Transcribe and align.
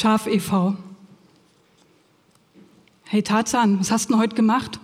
Schaf 0.00 0.28
e.V. 0.28 0.76
Hey 3.02 3.20
Tarzan, 3.20 3.80
was 3.80 3.90
hast 3.90 4.08
du 4.08 4.12
denn 4.12 4.22
heute 4.22 4.36
gemacht? 4.36 4.78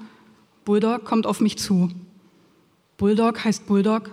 Bulldog 0.65 1.05
kommt 1.05 1.29
auf 1.29 1.41
mich 1.41 1.57
zu. 1.57 1.89
Bulldog 2.97 3.45
heißt 3.45 3.65
Bulldog, 3.69 4.11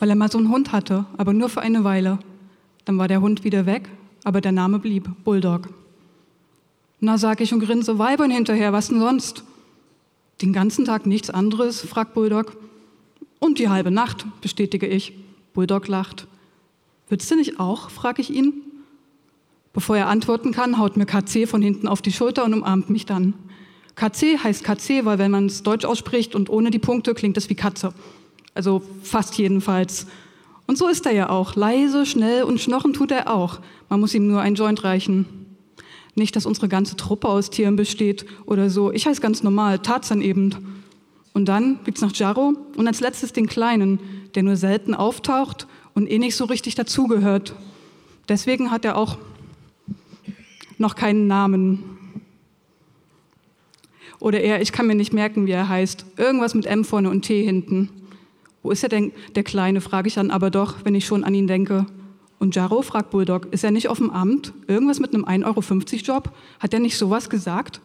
weil 0.00 0.10
er 0.10 0.16
mal 0.16 0.32
so 0.32 0.38
einen 0.38 0.48
Hund 0.48 0.72
hatte, 0.72 1.06
aber 1.16 1.32
nur 1.32 1.48
für 1.48 1.60
eine 1.60 1.84
Weile. 1.84 2.18
Dann 2.84 2.98
war 2.98 3.06
der 3.06 3.20
Hund 3.20 3.44
wieder 3.44 3.66
weg, 3.66 3.88
aber 4.24 4.40
der 4.40 4.50
Name 4.50 4.80
blieb 4.80 5.08
Bulldog. 5.22 5.68
Na, 6.98 7.18
sag 7.18 7.40
ich 7.40 7.54
und 7.54 7.60
grinse 7.60 8.00
Weibern 8.00 8.32
hinterher, 8.32 8.72
was 8.72 8.88
denn 8.88 8.98
sonst? 8.98 9.44
Den 10.40 10.52
ganzen 10.52 10.84
Tag 10.84 11.06
nichts 11.06 11.30
anderes, 11.30 11.82
fragt 11.82 12.14
Bulldog. 12.14 12.56
Und 13.38 13.60
die 13.60 13.68
halbe 13.68 13.92
Nacht, 13.92 14.26
bestätige 14.40 14.88
ich. 14.88 15.12
Bulldog 15.54 15.86
lacht. 15.86 16.26
Willst 17.08 17.30
du 17.30 17.36
nicht 17.36 17.60
auch? 17.60 17.90
frage 17.90 18.20
ich 18.20 18.30
ihn. 18.30 18.71
Bevor 19.72 19.96
er 19.96 20.08
antworten 20.08 20.52
kann, 20.52 20.78
haut 20.78 20.96
mir 20.96 21.06
KC 21.06 21.46
von 21.46 21.62
hinten 21.62 21.88
auf 21.88 22.02
die 22.02 22.12
Schulter 22.12 22.44
und 22.44 22.52
umarmt 22.52 22.90
mich 22.90 23.06
dann. 23.06 23.34
KC 23.94 24.38
heißt 24.42 24.64
KC, 24.64 25.04
weil 25.04 25.18
wenn 25.18 25.30
man 25.30 25.46
es 25.46 25.62
deutsch 25.62 25.84
ausspricht 25.84 26.34
und 26.34 26.50
ohne 26.50 26.70
die 26.70 26.78
Punkte 26.78 27.14
klingt 27.14 27.36
es 27.36 27.48
wie 27.48 27.54
Katze. 27.54 27.92
Also 28.54 28.82
fast 29.02 29.36
jedenfalls. 29.38 30.06
Und 30.66 30.78
so 30.78 30.88
ist 30.88 31.06
er 31.06 31.12
ja 31.12 31.28
auch. 31.30 31.56
Leise, 31.56 32.06
schnell 32.06 32.44
und 32.44 32.60
schnochen 32.60 32.92
tut 32.92 33.10
er 33.10 33.32
auch. 33.32 33.60
Man 33.88 34.00
muss 34.00 34.14
ihm 34.14 34.26
nur 34.26 34.40
ein 34.40 34.54
Joint 34.54 34.84
reichen. 34.84 35.26
Nicht, 36.14 36.36
dass 36.36 36.46
unsere 36.46 36.68
ganze 36.68 36.96
Truppe 36.96 37.28
aus 37.28 37.50
Tieren 37.50 37.76
besteht 37.76 38.26
oder 38.44 38.68
so. 38.68 38.92
Ich 38.92 39.06
heiße 39.06 39.20
ganz 39.20 39.42
normal, 39.42 39.78
Tarzan 39.78 40.20
eben. 40.20 40.82
Und 41.32 41.46
dann 41.46 41.80
gibt's 41.84 42.02
noch 42.02 42.14
Jarro 42.14 42.54
und 42.76 42.86
als 42.86 43.00
letztes 43.00 43.32
den 43.32 43.46
Kleinen, 43.46 43.98
der 44.34 44.42
nur 44.42 44.56
selten 44.56 44.94
auftaucht 44.94 45.66
und 45.94 46.10
eh 46.10 46.18
nicht 46.18 46.36
so 46.36 46.44
richtig 46.44 46.74
dazugehört. 46.74 47.54
Deswegen 48.28 48.70
hat 48.70 48.84
er 48.84 48.96
auch 48.96 49.16
noch 50.82 50.94
keinen 50.94 51.26
Namen. 51.26 51.82
Oder 54.20 54.40
eher, 54.40 54.60
ich 54.60 54.72
kann 54.72 54.86
mir 54.86 54.94
nicht 54.94 55.12
merken, 55.12 55.46
wie 55.46 55.52
er 55.52 55.68
heißt. 55.68 56.04
Irgendwas 56.16 56.54
mit 56.54 56.66
M 56.66 56.84
vorne 56.84 57.10
und 57.10 57.22
T 57.22 57.42
hinten. 57.42 57.88
Wo 58.62 58.70
ist 58.70 58.82
er 58.82 58.88
denn, 58.88 59.12
der 59.34 59.42
Kleine, 59.42 59.80
frage 59.80 60.08
ich 60.08 60.14
dann 60.14 60.30
aber 60.30 60.50
doch, 60.50 60.84
wenn 60.84 60.94
ich 60.94 61.06
schon 61.06 61.24
an 61.24 61.34
ihn 61.34 61.48
denke. 61.48 61.86
Und 62.38 62.54
Jarro 62.54 62.82
fragt 62.82 63.10
Bulldog, 63.10 63.46
ist 63.52 63.64
er 63.64 63.70
nicht 63.70 63.88
auf 63.88 63.98
dem 63.98 64.10
Amt? 64.10 64.52
Irgendwas 64.68 65.00
mit 65.00 65.14
einem 65.14 65.24
1,50 65.24 65.46
Euro 65.46 65.60
Job? 65.96 66.32
Hat 66.60 66.74
er 66.74 66.80
nicht 66.80 66.96
sowas 66.96 67.30
gesagt? 67.30 67.80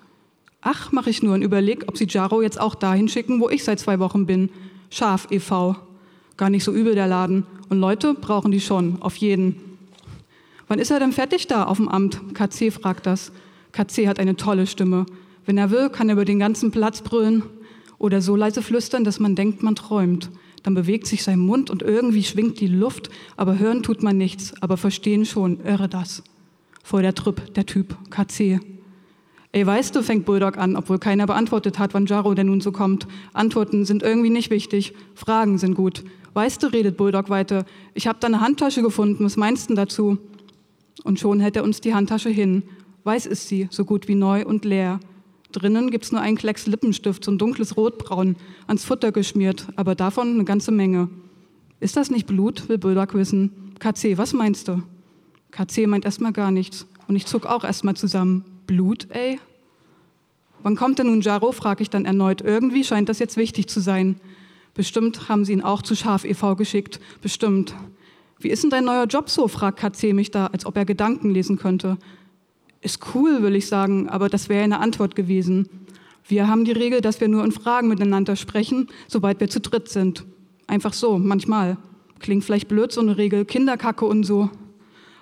Ach, 0.62 0.92
mache 0.92 1.10
ich 1.10 1.24
nur 1.24 1.36
und 1.36 1.44
überleg, 1.44 1.86
ob 1.88 1.98
sie 1.98 2.08
Jaro 2.08 2.42
jetzt 2.42 2.60
auch 2.60 2.76
dahin 2.76 3.08
schicken, 3.08 3.40
wo 3.40 3.50
ich 3.50 3.64
seit 3.64 3.80
zwei 3.80 4.00
Wochen 4.00 4.26
bin. 4.26 4.50
Schaf 4.90 5.28
e.V. 5.32 5.76
Gar 6.38 6.50
nicht 6.50 6.64
so 6.64 6.72
übel 6.72 6.96
der 6.96 7.08
Laden. 7.08 7.46
Und 7.70 7.80
Leute 7.80 8.14
brauchen 8.14 8.52
die 8.52 8.62
schon, 8.62 9.02
auf 9.02 9.16
jeden. 9.18 9.67
Wann 10.68 10.80
ist 10.80 10.92
er 10.92 11.00
denn 11.00 11.14
fertig 11.14 11.48
da 11.48 11.64
auf 11.64 11.78
dem 11.78 11.88
Amt? 11.88 12.22
KC 12.34 12.72
fragt 12.72 13.06
das. 13.06 13.32
KC 13.72 14.08
hat 14.08 14.20
eine 14.20 14.36
tolle 14.36 14.68
Stimme. 14.68 15.06
Wenn 15.46 15.58
er 15.58 15.72
will, 15.72 15.90
kann 15.90 16.10
er 16.10 16.14
über 16.14 16.26
den 16.26 16.40
ganzen 16.40 16.72
Platz 16.72 17.02
brüllen 17.02 17.44
oder 18.00 18.22
so 18.22 18.36
leise 18.36 18.62
flüstern, 18.62 19.04
dass 19.04 19.20
man 19.20 19.36
denkt, 19.36 19.64
man 19.64 19.76
träumt. 19.76 20.30
Dann 20.64 20.74
bewegt 20.74 21.08
sich 21.08 21.24
sein 21.24 21.40
Mund 21.40 21.70
und 21.70 21.84
irgendwie 21.84 22.24
schwingt 22.24 22.60
die 22.60 22.68
Luft, 22.68 23.10
aber 23.38 23.58
hören 23.58 23.84
tut 23.84 24.04
man 24.04 24.18
nichts, 24.18 24.54
aber 24.62 24.76
verstehen 24.76 25.26
schon, 25.26 25.62
irre 25.62 25.88
das. 25.88 26.24
Vor 26.84 27.02
der 27.02 27.16
Trupp, 27.16 27.54
der 27.54 27.66
Typ, 27.66 27.96
KC. 28.10 28.60
Ey, 29.54 29.66
weißt 29.66 29.96
du, 29.96 30.04
fängt 30.04 30.26
Bulldog 30.26 30.58
an, 30.58 30.76
obwohl 30.76 31.00
keiner 31.00 31.26
beantwortet 31.26 31.80
hat, 31.80 31.94
wann 31.94 32.06
Jaro 32.06 32.34
denn 32.34 32.48
nun 32.48 32.60
so 32.60 32.74
kommt. 32.74 33.08
Antworten 33.34 33.86
sind 33.86 34.04
irgendwie 34.04 34.30
nicht 34.30 34.50
wichtig, 34.50 34.94
Fragen 35.16 35.58
sind 35.58 35.76
gut. 35.76 36.04
Weißt 36.34 36.62
du, 36.62 36.68
redet 36.68 36.98
Bulldog 36.98 37.30
weiter, 37.30 37.66
ich 37.94 38.08
habe 38.08 38.20
da 38.20 38.28
eine 38.28 38.42
Handtasche 38.42 38.82
gefunden, 38.82 39.24
was 39.24 39.38
meinst 39.38 39.70
du 39.70 39.76
dazu? 39.76 40.18
Und 41.08 41.22
schon 41.22 41.40
hält 41.40 41.56
er 41.56 41.64
uns 41.64 41.80
die 41.80 41.94
Handtasche 41.94 42.28
hin. 42.28 42.64
Weiß 43.06 43.28
ist 43.28 43.48
sie, 43.48 43.70
so 43.72 43.86
gut 43.86 44.10
wie 44.10 44.16
neu 44.16 44.46
und 44.46 44.66
leer. 44.66 45.00
Drinnen 45.54 45.90
gibt's 45.90 46.12
nur 46.12 46.20
einen 46.20 46.36
Klecks 46.36 46.68
Lippenstift, 46.68 47.24
so 47.24 47.32
ein 47.32 47.38
dunkles 47.38 47.78
Rotbraun, 47.78 48.36
ans 48.68 48.84
Futter 48.84 49.14
geschmiert, 49.14 49.68
aber 49.78 49.96
davon 49.96 50.34
eine 50.34 50.44
ganze 50.44 50.74
Menge. 50.74 51.08
Ist 51.80 51.96
das 51.96 52.12
nicht 52.12 52.28
Blut, 52.28 52.68
will 52.68 52.78
Bulldog 52.78 53.14
wissen. 53.14 53.74
KC, 53.80 54.18
was 54.18 54.34
meinst 54.34 54.68
du? 54.68 54.84
KC 55.52 55.88
meint 55.88 56.04
erstmal 56.04 56.34
gar 56.34 56.52
nichts. 56.52 56.86
Und 57.08 57.16
ich 57.16 57.26
zuck 57.26 57.46
auch 57.46 57.64
erstmal 57.64 57.96
zusammen. 57.96 58.44
Blut, 58.66 59.08
ey? 59.12 59.40
Wann 60.62 60.76
kommt 60.76 61.00
denn 61.00 61.08
nun 61.08 61.22
Jaro, 61.22 61.54
frage 61.54 61.84
ich 61.84 61.90
dann 61.90 62.04
erneut. 62.04 62.42
Irgendwie 62.42 62.84
scheint 62.84 63.08
das 63.08 63.20
jetzt 63.20 63.38
wichtig 63.38 63.70
zu 63.70 63.80
sein. 63.80 64.20
Bestimmt 64.74 65.30
haben 65.30 65.46
sie 65.46 65.54
ihn 65.54 65.62
auch 65.62 65.84
zu 65.84 65.96
Schaf 65.96 66.26
e.V. 66.26 66.58
geschickt. 66.58 67.00
Bestimmt. 67.22 67.74
Wie 68.40 68.50
ist 68.50 68.64
denn 68.64 68.70
dein 68.70 68.86
neuer 68.86 69.06
Job 69.06 69.30
so? 69.30 69.48
fragt 69.48 69.80
KC 69.80 70.14
mich 70.14 70.32
da, 70.32 70.48
als 70.48 70.66
ob 70.66 70.78
er 70.78 70.86
Gedanken 70.86 71.32
lesen 71.32 71.58
könnte. 71.58 71.98
Ist 72.82 73.00
cool, 73.14 73.42
will 73.42 73.56
ich 73.56 73.68
sagen, 73.68 74.08
aber 74.10 74.30
das 74.30 74.50
wäre 74.50 74.64
eine 74.64 74.80
Antwort 74.80 75.16
gewesen. 75.16 75.68
Wir 76.28 76.48
haben 76.48 76.66
die 76.66 76.72
Regel, 76.72 77.02
dass 77.02 77.22
wir 77.22 77.28
nur 77.28 77.44
in 77.44 77.52
Fragen 77.52 77.88
miteinander 77.88 78.36
sprechen, 78.36 78.88
sobald 79.08 79.40
wir 79.40 79.50
zu 79.50 79.60
dritt 79.60 79.90
sind. 79.90 80.26
Einfach 80.68 80.94
so, 80.94 81.18
manchmal. 81.18 81.78
Klingt 82.20 82.44
vielleicht 82.44 82.68
blöd, 82.68 82.92
so 82.92 83.02
eine 83.02 83.18
Regel, 83.18 83.46
Kinderkacke 83.46 84.06
und 84.06 84.24
so. 84.24 84.50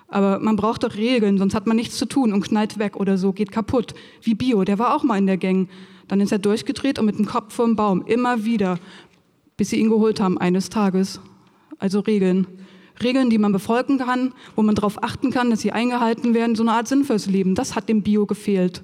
Aber 0.08 0.38
man 0.38 0.56
braucht 0.56 0.84
doch 0.84 0.96
Regeln, 0.96 1.38
sonst 1.38 1.54
hat 1.54 1.66
man 1.66 1.76
nichts 1.76 1.96
zu 1.96 2.06
tun 2.06 2.32
und 2.32 2.42
knallt 2.42 2.78
weg 2.78 2.96
oder 2.96 3.18
so, 3.18 3.32
geht 3.32 3.50
kaputt. 3.50 3.94
Wie 4.22 4.34
Bio, 4.34 4.64
der 4.64 4.78
war 4.78 4.94
auch 4.94 5.04
mal 5.04 5.18
in 5.18 5.26
der 5.26 5.36
Gang. 5.36 5.68
Dann 6.08 6.20
ist 6.20 6.32
er 6.32 6.38
durchgedreht 6.38 6.98
und 6.98 7.06
mit 7.06 7.18
dem 7.18 7.26
Kopf 7.26 7.54
vor 7.54 7.66
dem 7.66 7.76
Baum, 7.76 8.02
immer 8.06 8.44
wieder, 8.44 8.78
bis 9.56 9.70
sie 9.70 9.80
ihn 9.80 9.88
geholt 9.88 10.20
haben 10.20 10.38
eines 10.38 10.68
Tages. 10.68 11.20
Also 11.78 12.00
Regeln. 12.00 12.46
Regeln, 13.02 13.30
die 13.30 13.38
man 13.38 13.52
befolgen 13.52 13.98
kann, 13.98 14.32
wo 14.54 14.62
man 14.62 14.74
darauf 14.74 15.02
achten 15.02 15.30
kann, 15.30 15.50
dass 15.50 15.60
sie 15.60 15.72
eingehalten 15.72 16.34
werden, 16.34 16.56
so 16.56 16.62
eine 16.62 16.72
Art 16.72 16.88
Sinn 16.88 17.04
fürs 17.04 17.26
Leben. 17.26 17.54
Das 17.54 17.74
hat 17.74 17.88
dem 17.88 18.02
Bio 18.02 18.26
gefehlt. 18.26 18.82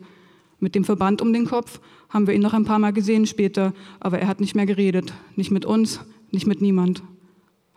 Mit 0.61 0.75
dem 0.75 0.85
Verband 0.85 1.23
um 1.23 1.33
den 1.33 1.47
Kopf 1.47 1.81
haben 2.09 2.27
wir 2.27 2.35
ihn 2.35 2.43
noch 2.43 2.55
ein 2.55 2.65
paar 2.65 2.79
Mal 2.79 2.93
gesehen 2.93 3.27
später, 3.27 3.73
aber 4.01 4.19
er 4.19 4.29
hat 4.29 4.41
nicht 4.41 4.55
mehr 4.55 4.67
geredet. 4.67 5.13
Nicht 5.35 5.51
mit 5.51 5.65
uns, 5.65 6.01
nicht 6.31 6.47
mit 6.47 6.61
niemand 6.61 7.03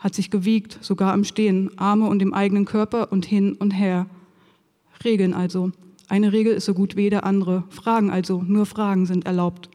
hat 0.06 0.14
sich 0.14 0.30
gewiegt, 0.30 0.78
sogar 0.82 1.16
im 1.16 1.24
Stehen, 1.24 1.72
Arme 1.80 2.08
und 2.08 2.22
im 2.22 2.32
eigenen 2.32 2.66
Körper 2.66 3.12
und 3.12 3.26
hin 3.26 3.54
und 3.54 3.72
her. 3.72 4.06
Regeln 5.04 5.34
also. 5.34 5.72
Eine 6.08 6.32
Regel 6.32 6.54
ist 6.54 6.66
so 6.66 6.76
gut 6.76 6.96
wie 6.96 7.02
jede 7.02 7.24
andere. 7.24 7.64
Fragen 7.70 8.12
also, 8.12 8.44
nur 8.44 8.68
Fragen 8.68 9.08
sind 9.08 9.26
erlaubt. 9.26 9.68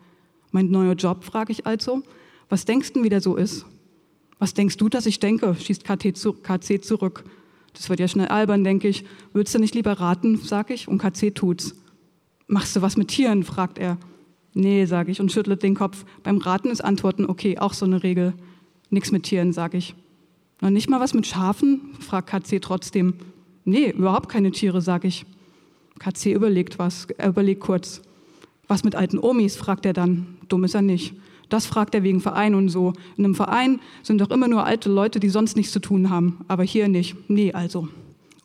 Mein 0.53 0.71
neuer 0.71 0.95
Job, 0.95 1.25
frage 1.25 1.51
ich 1.51 1.67
also. 1.67 2.03
Was 2.49 2.65
denkst 2.65 2.93
du, 2.93 3.03
wie 3.03 3.09
der 3.09 3.21
so 3.21 3.35
ist? 3.35 3.67
Was 4.41 4.55
denkst 4.55 4.79
du, 4.79 4.89
dass 4.89 5.07
ich 5.07 5.21
denke? 5.21 5.55
schießt 5.55 5.85
KT 5.85 6.17
zu, 6.17 6.33
KC 6.33 6.83
zurück. 6.83 7.25
Das 7.75 7.89
wird 7.89 8.01
ja 8.01 8.09
schnell 8.09 8.29
albern, 8.29 8.65
denke 8.65 8.89
ich. 8.89 9.05
Würdest 9.33 9.55
du 9.55 9.61
nicht 9.61 9.75
lieber 9.75 9.93
raten, 9.93 10.39
sag 10.39 10.71
ich, 10.71 10.89
und 10.89 10.99
KC 10.99 11.35
tut's. 11.35 11.77
Machst 12.49 12.75
du 12.75 12.83
was 12.83 12.97
mit 12.97 13.09
Tieren? 13.09 13.45
fragt 13.45 13.79
er. 13.79 13.99
Nee, 14.55 14.87
sage 14.87 15.13
ich 15.13 15.21
und 15.21 15.31
schüttelt 15.31 15.63
den 15.63 15.77
Kopf. 15.77 16.05
Beim 16.23 16.39
Raten 16.39 16.71
ist 16.71 16.83
Antworten 16.83 17.27
okay, 17.27 17.59
auch 17.59 17.75
so 17.75 17.85
eine 17.85 18.03
Regel. 18.03 18.33
Nix 18.89 19.13
mit 19.13 19.25
Tieren, 19.25 19.53
sage 19.53 19.77
ich. 19.77 19.95
Noch 20.61 20.71
nicht 20.71 20.89
mal 20.89 21.01
was 21.01 21.15
mit 21.15 21.27
Schafen? 21.27 21.95
fragt 22.01 22.31
KC 22.31 22.61
trotzdem. 22.61 23.15
Nee, 23.65 23.91
überhaupt 23.91 24.31
keine 24.31 24.51
Tiere, 24.51 24.81
sag 24.81 25.05
ich. 25.05 25.27
KC 25.99 26.33
überlegt 26.33 26.79
was, 26.79 27.07
er 27.19 27.29
überlegt 27.29 27.61
kurz. 27.61 28.01
Was 28.67 28.85
mit 28.85 28.95
alten 28.95 29.19
Omis, 29.19 29.57
fragt 29.57 29.85
er 29.85 29.93
dann. 29.93 30.39
Dumm 30.49 30.65
ist 30.65 30.75
er 30.75 30.83
nicht. 30.83 31.15
Das 31.51 31.67
fragt 31.67 31.95
er 31.95 32.03
wegen 32.03 32.21
Verein 32.21 32.55
und 32.55 32.71
so. 32.71 32.95
In 33.19 33.25
einem 33.25 33.35
Verein 33.35 33.81
sind 34.03 34.21
doch 34.21 34.31
immer 34.31 34.49
nur 34.49 34.65
alte 34.65 34.89
Leute, 34.89 35.21
die 35.21 35.29
sonst 35.29 35.57
nichts 35.57 35.73
zu 35.73 35.81
tun 35.81 36.09
haben. 36.09 36.45
Aber 36.49 36.63
hier 36.63 36.89
nicht. 36.89 37.17
Nee, 37.29 37.53
also. 37.53 37.89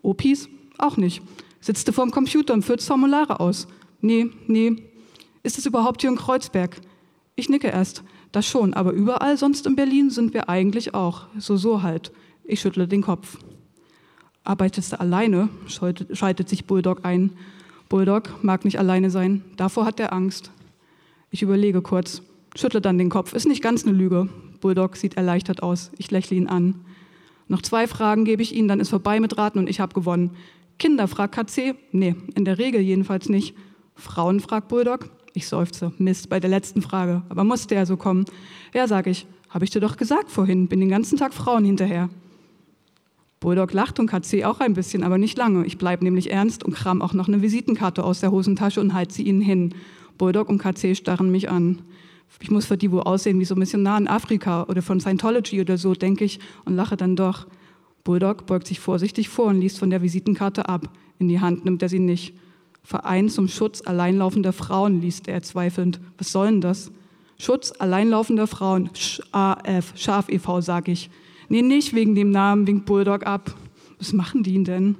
Opis? 0.01 0.49
Auch 0.77 0.97
nicht. 0.97 1.21
Sitzt 1.61 1.87
du 1.87 1.93
vorm 1.93 2.11
Computer 2.11 2.53
und 2.53 2.63
füllst 2.65 2.87
Formulare 2.87 3.39
aus? 3.39 3.67
Nee, 4.01 4.29
nee. 4.47 4.75
Ist 5.43 5.57
es 5.57 5.65
überhaupt 5.65 6.01
hier 6.01 6.09
in 6.09 6.17
Kreuzberg? 6.17 6.81
Ich 7.35 7.47
nicke 7.49 7.67
erst. 7.67 8.03
Das 8.31 8.45
schon, 8.45 8.73
aber 8.73 8.91
überall 8.91 9.37
sonst 9.37 9.65
in 9.65 9.75
Berlin 9.75 10.09
sind 10.09 10.33
wir 10.33 10.49
eigentlich 10.49 10.93
auch. 10.93 11.27
So, 11.37 11.55
so 11.55 11.83
halt. 11.83 12.11
Ich 12.43 12.59
schüttle 12.59 12.87
den 12.87 13.01
Kopf. 13.01 13.37
Arbeitest 14.43 14.93
du 14.93 14.99
alleine? 14.99 15.49
schaltet 15.67 16.49
sich 16.49 16.65
Bulldog 16.65 17.05
ein. 17.05 17.31
Bulldog 17.87 18.43
mag 18.43 18.65
nicht 18.65 18.77
alleine 18.77 19.09
sein. 19.09 19.43
Davor 19.57 19.85
hat 19.85 19.99
er 19.99 20.13
Angst. 20.13 20.51
Ich 21.31 21.41
überlege 21.41 21.81
kurz, 21.81 22.21
schüttle 22.55 22.81
dann 22.81 22.97
den 22.97 23.09
Kopf. 23.09 23.33
Ist 23.33 23.47
nicht 23.47 23.61
ganz 23.61 23.85
eine 23.85 23.95
Lüge. 23.95 24.29
Bulldog 24.61 24.95
sieht 24.97 25.17
erleichtert 25.17 25.61
aus. 25.61 25.91
Ich 25.97 26.11
lächle 26.11 26.37
ihn 26.37 26.47
an. 26.47 26.75
Noch 27.47 27.61
zwei 27.61 27.87
Fragen 27.87 28.25
gebe 28.25 28.41
ich 28.41 28.55
Ihnen, 28.55 28.67
dann 28.67 28.79
ist 28.79 28.89
vorbei 28.89 29.19
mit 29.19 29.37
Raten 29.37 29.59
und 29.59 29.69
ich 29.69 29.79
habe 29.79 29.93
gewonnen. 29.93 30.31
Kinder, 30.79 31.07
fragt 31.07 31.35
KC. 31.35 31.75
Nee, 31.91 32.15
in 32.33 32.45
der 32.45 32.57
Regel 32.57 32.81
jedenfalls 32.81 33.29
nicht. 33.29 33.55
Frauen, 33.95 34.39
fragt 34.39 34.67
Bulldog. 34.67 35.09
Ich 35.33 35.47
seufze. 35.47 35.93
Mist, 35.97 36.29
bei 36.29 36.39
der 36.39 36.49
letzten 36.49 36.81
Frage. 36.81 37.23
Aber 37.29 37.43
musste 37.43 37.75
er 37.75 37.85
so 37.85 37.97
kommen? 37.97 38.25
Ja, 38.73 38.87
sag 38.87 39.07
ich. 39.07 39.27
Habe 39.49 39.63
ich 39.63 39.71
dir 39.71 39.79
doch 39.79 39.97
gesagt 39.97 40.31
vorhin. 40.31 40.67
Bin 40.67 40.79
den 40.79 40.89
ganzen 40.89 41.17
Tag 41.17 41.33
Frauen 41.33 41.65
hinterher. 41.65 42.09
Bulldog 43.39 43.73
lacht 43.73 43.99
und 43.99 44.07
KC 44.07 44.45
auch 44.45 44.59
ein 44.59 44.73
bisschen, 44.73 45.03
aber 45.03 45.17
nicht 45.17 45.37
lange. 45.37 45.65
Ich 45.65 45.77
bleibe 45.77 46.03
nämlich 46.03 46.31
ernst 46.31 46.63
und 46.63 46.73
kram 46.73 47.01
auch 47.01 47.13
noch 47.13 47.27
eine 47.27 47.41
Visitenkarte 47.41 48.03
aus 48.03 48.21
der 48.21 48.31
Hosentasche 48.31 48.81
und 48.81 48.93
halte 48.93 49.13
sie 49.13 49.23
ihnen 49.23 49.41
hin. 49.41 49.75
Bulldog 50.17 50.49
und 50.49 50.57
KC 50.57 50.95
starren 50.95 51.29
mich 51.29 51.49
an. 51.49 51.81
Ich 52.41 52.51
muss 52.51 52.65
für 52.65 52.77
die 52.77 52.91
wohl 52.91 53.01
aussehen 53.01 53.39
wie 53.39 53.45
so 53.45 53.55
Missionar 53.55 53.97
in 53.97 54.07
Afrika 54.07 54.63
oder 54.63 54.81
von 54.81 54.99
Scientology 54.99 55.61
oder 55.61 55.77
so, 55.77 55.93
denke 55.93 56.25
ich, 56.25 56.39
und 56.65 56.75
lache 56.75 56.97
dann 56.97 57.15
doch. 57.15 57.47
Bulldog 58.03 58.45
beugt 58.45 58.67
sich 58.67 58.79
vorsichtig 58.79 59.29
vor 59.29 59.47
und 59.47 59.59
liest 59.59 59.79
von 59.79 59.89
der 59.89 60.01
Visitenkarte 60.01 60.69
ab. 60.69 60.89
In 61.17 61.27
die 61.27 61.39
Hand 61.39 61.65
nimmt 61.65 61.81
er 61.81 61.89
sie 61.89 61.99
nicht. 61.99 62.35
Verein 62.83 63.29
zum 63.29 63.47
Schutz 63.47 63.81
alleinlaufender 63.81 64.53
Frauen 64.53 65.01
liest 65.01 65.27
er 65.27 65.41
zweifelnd. 65.41 65.99
Was 66.17 66.31
soll 66.31 66.47
denn 66.47 66.61
das? 66.61 66.91
Schutz 67.39 67.73
alleinlaufender 67.79 68.47
Frauen, 68.47 68.89
AF, 69.31 69.93
Schaf 69.95 70.29
e.V., 70.29 70.61
sag 70.61 70.87
ich. 70.87 71.09
Nee, 71.49 71.63
nicht 71.63 71.93
wegen 71.93 72.15
dem 72.15 72.31
Namen, 72.31 72.67
winkt 72.67 72.85
Bulldog 72.85 73.25
ab. 73.25 73.55
Was 73.97 74.13
machen 74.13 74.43
die 74.43 74.63
denn? 74.63 74.95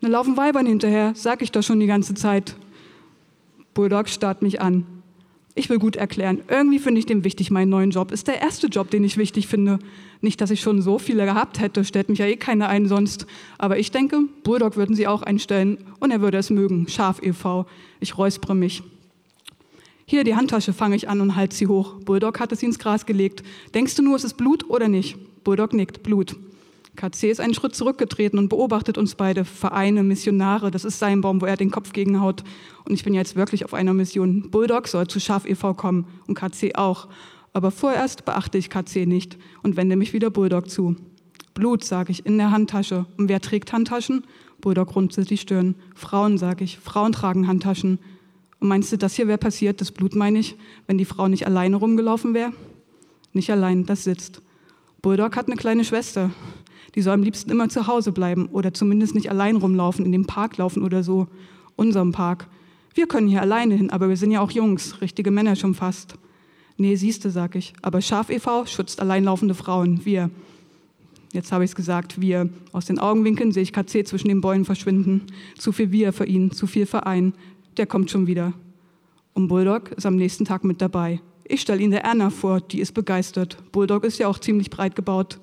Da 0.00 0.08
laufen 0.08 0.36
Weibern 0.36 0.66
hinterher, 0.66 1.12
sag 1.14 1.42
ich 1.42 1.52
doch 1.52 1.62
schon 1.62 1.80
die 1.80 1.86
ganze 1.86 2.14
Zeit. 2.14 2.56
Bulldog 3.74 4.08
starrt 4.08 4.42
mich 4.42 4.60
an. 4.60 4.86
Ich 5.56 5.70
will 5.70 5.78
gut 5.78 5.94
erklären. 5.94 6.42
Irgendwie 6.48 6.80
finde 6.80 6.98
ich 6.98 7.06
den 7.06 7.22
wichtig, 7.22 7.52
meinen 7.52 7.68
neuen 7.68 7.90
Job. 7.90 8.10
Ist 8.10 8.26
der 8.26 8.42
erste 8.42 8.66
Job, 8.66 8.90
den 8.90 9.04
ich 9.04 9.16
wichtig 9.16 9.46
finde. 9.46 9.78
Nicht, 10.20 10.40
dass 10.40 10.50
ich 10.50 10.60
schon 10.60 10.82
so 10.82 10.98
viele 10.98 11.24
gehabt 11.26 11.60
hätte, 11.60 11.84
stellt 11.84 12.08
mich 12.08 12.18
ja 12.18 12.26
eh 12.26 12.36
keiner 12.36 12.68
ein 12.68 12.88
sonst. 12.88 13.26
Aber 13.56 13.78
ich 13.78 13.92
denke, 13.92 14.22
Bulldog 14.42 14.76
würden 14.76 14.96
sie 14.96 15.06
auch 15.06 15.22
einstellen 15.22 15.78
und 16.00 16.10
er 16.10 16.20
würde 16.20 16.38
es 16.38 16.50
mögen. 16.50 16.88
Schaf 16.88 17.22
e.V. 17.22 17.66
Ich 18.00 18.18
räuspere 18.18 18.56
mich. 18.56 18.82
Hier, 20.06 20.24
die 20.24 20.34
Handtasche 20.34 20.72
fange 20.72 20.96
ich 20.96 21.08
an 21.08 21.20
und 21.20 21.36
halte 21.36 21.54
sie 21.54 21.68
hoch. 21.68 22.00
Bulldog 22.00 22.40
hat 22.40 22.50
es 22.50 22.62
ins 22.62 22.80
Gras 22.80 23.06
gelegt. 23.06 23.44
Denkst 23.74 23.94
du 23.94 24.02
nur, 24.02 24.16
es 24.16 24.24
ist 24.24 24.36
Blut 24.36 24.68
oder 24.68 24.88
nicht? 24.88 25.16
Bulldog 25.44 25.72
nickt. 25.72 26.02
Blut. 26.02 26.36
KC 26.96 27.30
ist 27.30 27.40
einen 27.40 27.54
Schritt 27.54 27.74
zurückgetreten 27.74 28.38
und 28.38 28.48
beobachtet 28.48 28.98
uns 28.98 29.14
beide, 29.14 29.44
Vereine, 29.44 30.02
Missionare. 30.02 30.70
Das 30.70 30.84
ist 30.84 30.98
sein 30.98 31.20
Baum, 31.20 31.40
wo 31.40 31.46
er 31.46 31.56
den 31.56 31.70
Kopf 31.70 31.92
gegenhaut. 31.92 32.44
Und 32.84 32.94
ich 32.94 33.04
bin 33.04 33.14
jetzt 33.14 33.36
wirklich 33.36 33.64
auf 33.64 33.74
einer 33.74 33.94
Mission. 33.94 34.50
Bulldog 34.50 34.88
soll 34.88 35.06
zu 35.08 35.20
Schaf 35.20 35.46
e.V. 35.46 35.74
kommen 35.74 36.06
und 36.26 36.34
KC 36.34 36.76
auch. 36.76 37.08
Aber 37.52 37.70
vorerst 37.70 38.24
beachte 38.24 38.58
ich 38.58 38.70
KC 38.70 39.06
nicht 39.06 39.38
und 39.62 39.76
wende 39.76 39.96
mich 39.96 40.12
wieder 40.12 40.30
Bulldog 40.30 40.70
zu. 40.70 40.96
Blut, 41.54 41.84
sage 41.84 42.12
ich, 42.12 42.26
in 42.26 42.38
der 42.38 42.50
Handtasche. 42.50 43.06
Und 43.16 43.28
wer 43.28 43.40
trägt 43.40 43.72
Handtaschen? 43.72 44.24
Bulldog 44.60 44.94
runzelt 44.96 45.30
die 45.30 45.38
Stirn. 45.38 45.76
Frauen, 45.94 46.38
sage 46.38 46.64
ich. 46.64 46.78
Frauen 46.78 47.12
tragen 47.12 47.46
Handtaschen. 47.46 47.98
Und 48.60 48.68
meinst 48.68 48.92
du, 48.92 48.98
das 48.98 49.14
hier 49.14 49.28
wäre 49.28 49.38
passiert, 49.38 49.80
das 49.80 49.92
Blut 49.92 50.14
meine 50.14 50.38
ich, 50.38 50.56
wenn 50.86 50.98
die 50.98 51.04
Frau 51.04 51.28
nicht 51.28 51.46
alleine 51.46 51.76
rumgelaufen 51.76 52.34
wäre? 52.34 52.52
Nicht 53.32 53.50
allein, 53.50 53.84
das 53.84 54.04
sitzt. 54.04 54.42
Bulldog 55.02 55.36
hat 55.36 55.46
eine 55.46 55.56
kleine 55.56 55.84
Schwester 55.84 56.30
die 56.94 57.02
soll 57.02 57.14
am 57.14 57.22
liebsten 57.22 57.50
immer 57.50 57.68
zu 57.68 57.86
Hause 57.86 58.12
bleiben 58.12 58.46
oder 58.46 58.72
zumindest 58.72 59.14
nicht 59.14 59.30
allein 59.30 59.56
rumlaufen, 59.56 60.04
in 60.04 60.12
dem 60.12 60.26
Park 60.26 60.56
laufen 60.56 60.82
oder 60.82 61.02
so, 61.02 61.26
unserem 61.76 62.12
Park. 62.12 62.48
Wir 62.94 63.08
können 63.08 63.26
hier 63.26 63.40
alleine 63.40 63.74
hin, 63.74 63.90
aber 63.90 64.08
wir 64.08 64.16
sind 64.16 64.30
ja 64.30 64.40
auch 64.40 64.52
Jungs, 64.52 65.00
richtige 65.00 65.30
Männer 65.30 65.56
schon 65.56 65.74
fast. 65.74 66.16
Nee, 66.76 66.96
siehste, 66.96 67.30
sag 67.30 67.54
ich. 67.56 67.72
Aber 67.82 68.00
Schaf 68.00 68.30
e.V. 68.30 68.66
schützt 68.66 69.00
alleinlaufende 69.00 69.54
Frauen. 69.54 70.04
Wir. 70.04 70.30
Jetzt 71.32 71.52
habe 71.52 71.64
ich 71.64 71.70
es 71.70 71.76
gesagt, 71.76 72.20
wir. 72.20 72.48
Aus 72.72 72.86
den 72.86 72.98
Augenwinkeln 72.98 73.52
sehe 73.52 73.62
ich 73.62 73.72
KC 73.72 74.06
zwischen 74.06 74.28
den 74.28 74.40
Bäumen 74.40 74.64
verschwinden. 74.64 75.22
Zu 75.56 75.72
viel 75.72 75.92
wir 75.92 76.12
für 76.12 76.26
ihn, 76.26 76.50
zu 76.50 76.66
viel 76.66 76.86
Verein. 76.86 77.34
Der 77.76 77.86
kommt 77.86 78.10
schon 78.10 78.26
wieder. 78.26 78.52
Und 79.34 79.48
Bulldog 79.48 79.90
ist 79.92 80.06
am 80.06 80.16
nächsten 80.16 80.44
Tag 80.44 80.64
mit 80.64 80.80
dabei. 80.80 81.20
Ich 81.44 81.60
stelle 81.60 81.82
ihn 81.82 81.90
der 81.90 82.04
Erna 82.04 82.30
vor, 82.30 82.60
die 82.60 82.80
ist 82.80 82.92
begeistert. 82.92 83.58
Bulldog 83.72 84.04
ist 84.04 84.18
ja 84.18 84.28
auch 84.28 84.38
ziemlich 84.38 84.70
breit 84.70 84.96
gebaut. 84.96 85.40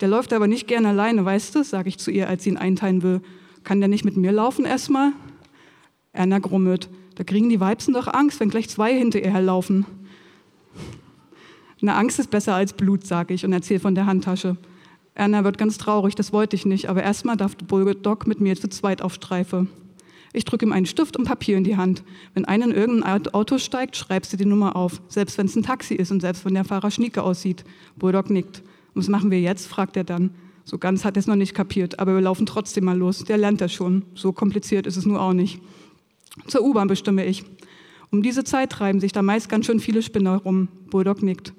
Der 0.00 0.08
läuft 0.08 0.32
aber 0.32 0.46
nicht 0.46 0.66
gern 0.66 0.86
alleine, 0.86 1.24
weißt 1.24 1.54
du, 1.54 1.62
sage 1.62 1.88
ich 1.88 1.98
zu 1.98 2.10
ihr, 2.10 2.28
als 2.28 2.44
sie 2.44 2.50
ihn 2.50 2.56
einteilen 2.56 3.02
will. 3.02 3.20
Kann 3.64 3.80
der 3.80 3.88
nicht 3.88 4.04
mit 4.04 4.16
mir 4.16 4.32
laufen 4.32 4.64
erstmal? 4.64 5.12
Erna 6.12 6.38
grummelt. 6.38 6.88
Da 7.16 7.24
kriegen 7.24 7.50
die 7.50 7.60
Weibsen 7.60 7.92
doch 7.92 8.08
Angst, 8.08 8.40
wenn 8.40 8.48
gleich 8.48 8.68
zwei 8.70 8.94
hinter 8.96 9.22
ihr 9.22 9.30
herlaufen. 9.30 9.84
Na, 11.82 11.96
Angst 11.96 12.18
ist 12.18 12.30
besser 12.30 12.54
als 12.54 12.72
Blut, 12.72 13.06
sage 13.06 13.34
ich 13.34 13.44
und 13.44 13.52
erzähle 13.52 13.80
von 13.80 13.94
der 13.94 14.06
Handtasche. 14.06 14.56
Erna 15.14 15.44
wird 15.44 15.58
ganz 15.58 15.76
traurig, 15.76 16.14
das 16.14 16.32
wollte 16.32 16.56
ich 16.56 16.64
nicht, 16.64 16.88
aber 16.88 17.02
erstmal 17.02 17.36
darf 17.36 17.56
Bulldog 17.56 18.26
mit 18.26 18.40
mir 18.40 18.56
zu 18.56 18.68
zweit 18.68 19.02
auf 19.02 19.14
Streife. 19.14 19.66
Ich 20.32 20.44
drücke 20.44 20.64
ihm 20.64 20.72
einen 20.72 20.86
Stift 20.86 21.16
und 21.16 21.24
Papier 21.24 21.56
in 21.56 21.64
die 21.64 21.76
Hand. 21.76 22.04
Wenn 22.34 22.44
einer 22.44 22.66
in 22.66 22.72
irgendein 22.72 23.26
Auto 23.34 23.58
steigt, 23.58 23.96
schreibst 23.96 24.32
du 24.32 24.36
die 24.36 24.44
Nummer 24.44 24.76
auf, 24.76 25.02
selbst 25.08 25.36
wenn 25.38 25.46
es 25.46 25.56
ein 25.56 25.62
Taxi 25.62 25.94
ist 25.94 26.10
und 26.10 26.20
selbst 26.20 26.44
wenn 26.44 26.54
der 26.54 26.64
Fahrer 26.64 26.90
schnieke 26.90 27.22
aussieht. 27.22 27.64
Bulldog 27.96 28.30
nickt. 28.30 28.62
Was 29.00 29.08
machen 29.08 29.30
wir 29.30 29.40
jetzt? 29.40 29.66
fragt 29.66 29.96
er 29.96 30.04
dann. 30.04 30.28
So 30.66 30.76
ganz 30.76 31.06
hat 31.06 31.16
er 31.16 31.20
es 31.20 31.26
noch 31.26 31.34
nicht 31.34 31.54
kapiert, 31.54 31.98
aber 31.98 32.12
wir 32.12 32.20
laufen 32.20 32.44
trotzdem 32.44 32.84
mal 32.84 32.98
los. 32.98 33.24
Der 33.24 33.38
lernt 33.38 33.62
das 33.62 33.72
schon. 33.72 34.04
So 34.14 34.32
kompliziert 34.32 34.86
ist 34.86 34.98
es 34.98 35.06
nur 35.06 35.22
auch 35.22 35.32
nicht. 35.32 35.58
Zur 36.48 36.60
U-Bahn 36.60 36.86
bestimme 36.86 37.24
ich. 37.24 37.44
Um 38.10 38.22
diese 38.22 38.44
Zeit 38.44 38.72
treiben 38.72 39.00
sich 39.00 39.12
da 39.12 39.22
meist 39.22 39.48
ganz 39.48 39.64
schön 39.64 39.80
viele 39.80 40.02
Spinner 40.02 40.36
rum. 40.36 40.68
Bulldog 40.90 41.22
nickt. 41.22 41.54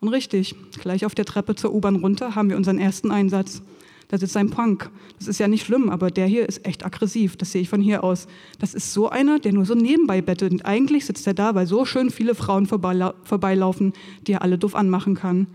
Und 0.00 0.08
richtig, 0.08 0.54
gleich 0.80 1.04
auf 1.04 1.14
der 1.14 1.26
Treppe 1.26 1.54
zur 1.54 1.74
U-Bahn 1.74 1.96
runter 1.96 2.34
haben 2.34 2.48
wir 2.48 2.56
unseren 2.56 2.78
ersten 2.78 3.10
Einsatz. 3.10 3.60
Da 4.08 4.16
sitzt 4.16 4.38
ein 4.38 4.48
Punk. 4.48 4.88
Das 5.18 5.28
ist 5.28 5.38
ja 5.38 5.48
nicht 5.48 5.66
schlimm, 5.66 5.90
aber 5.90 6.10
der 6.10 6.26
hier 6.26 6.48
ist 6.48 6.66
echt 6.66 6.82
aggressiv. 6.82 7.36
Das 7.36 7.52
sehe 7.52 7.60
ich 7.60 7.68
von 7.68 7.82
hier 7.82 8.04
aus. 8.04 8.26
Das 8.58 8.72
ist 8.72 8.94
so 8.94 9.10
einer, 9.10 9.38
der 9.38 9.52
nur 9.52 9.66
so 9.66 9.74
nebenbei 9.74 10.22
bettet. 10.22 10.50
Und 10.50 10.64
eigentlich 10.64 11.04
sitzt 11.04 11.26
er 11.26 11.34
da, 11.34 11.54
weil 11.54 11.66
so 11.66 11.84
schön 11.84 12.08
viele 12.08 12.34
Frauen 12.34 12.66
vorbeilaufen, 12.66 13.92
die 14.26 14.32
er 14.32 14.40
alle 14.40 14.56
doof 14.56 14.74
anmachen 14.74 15.14
kann. 15.14 15.46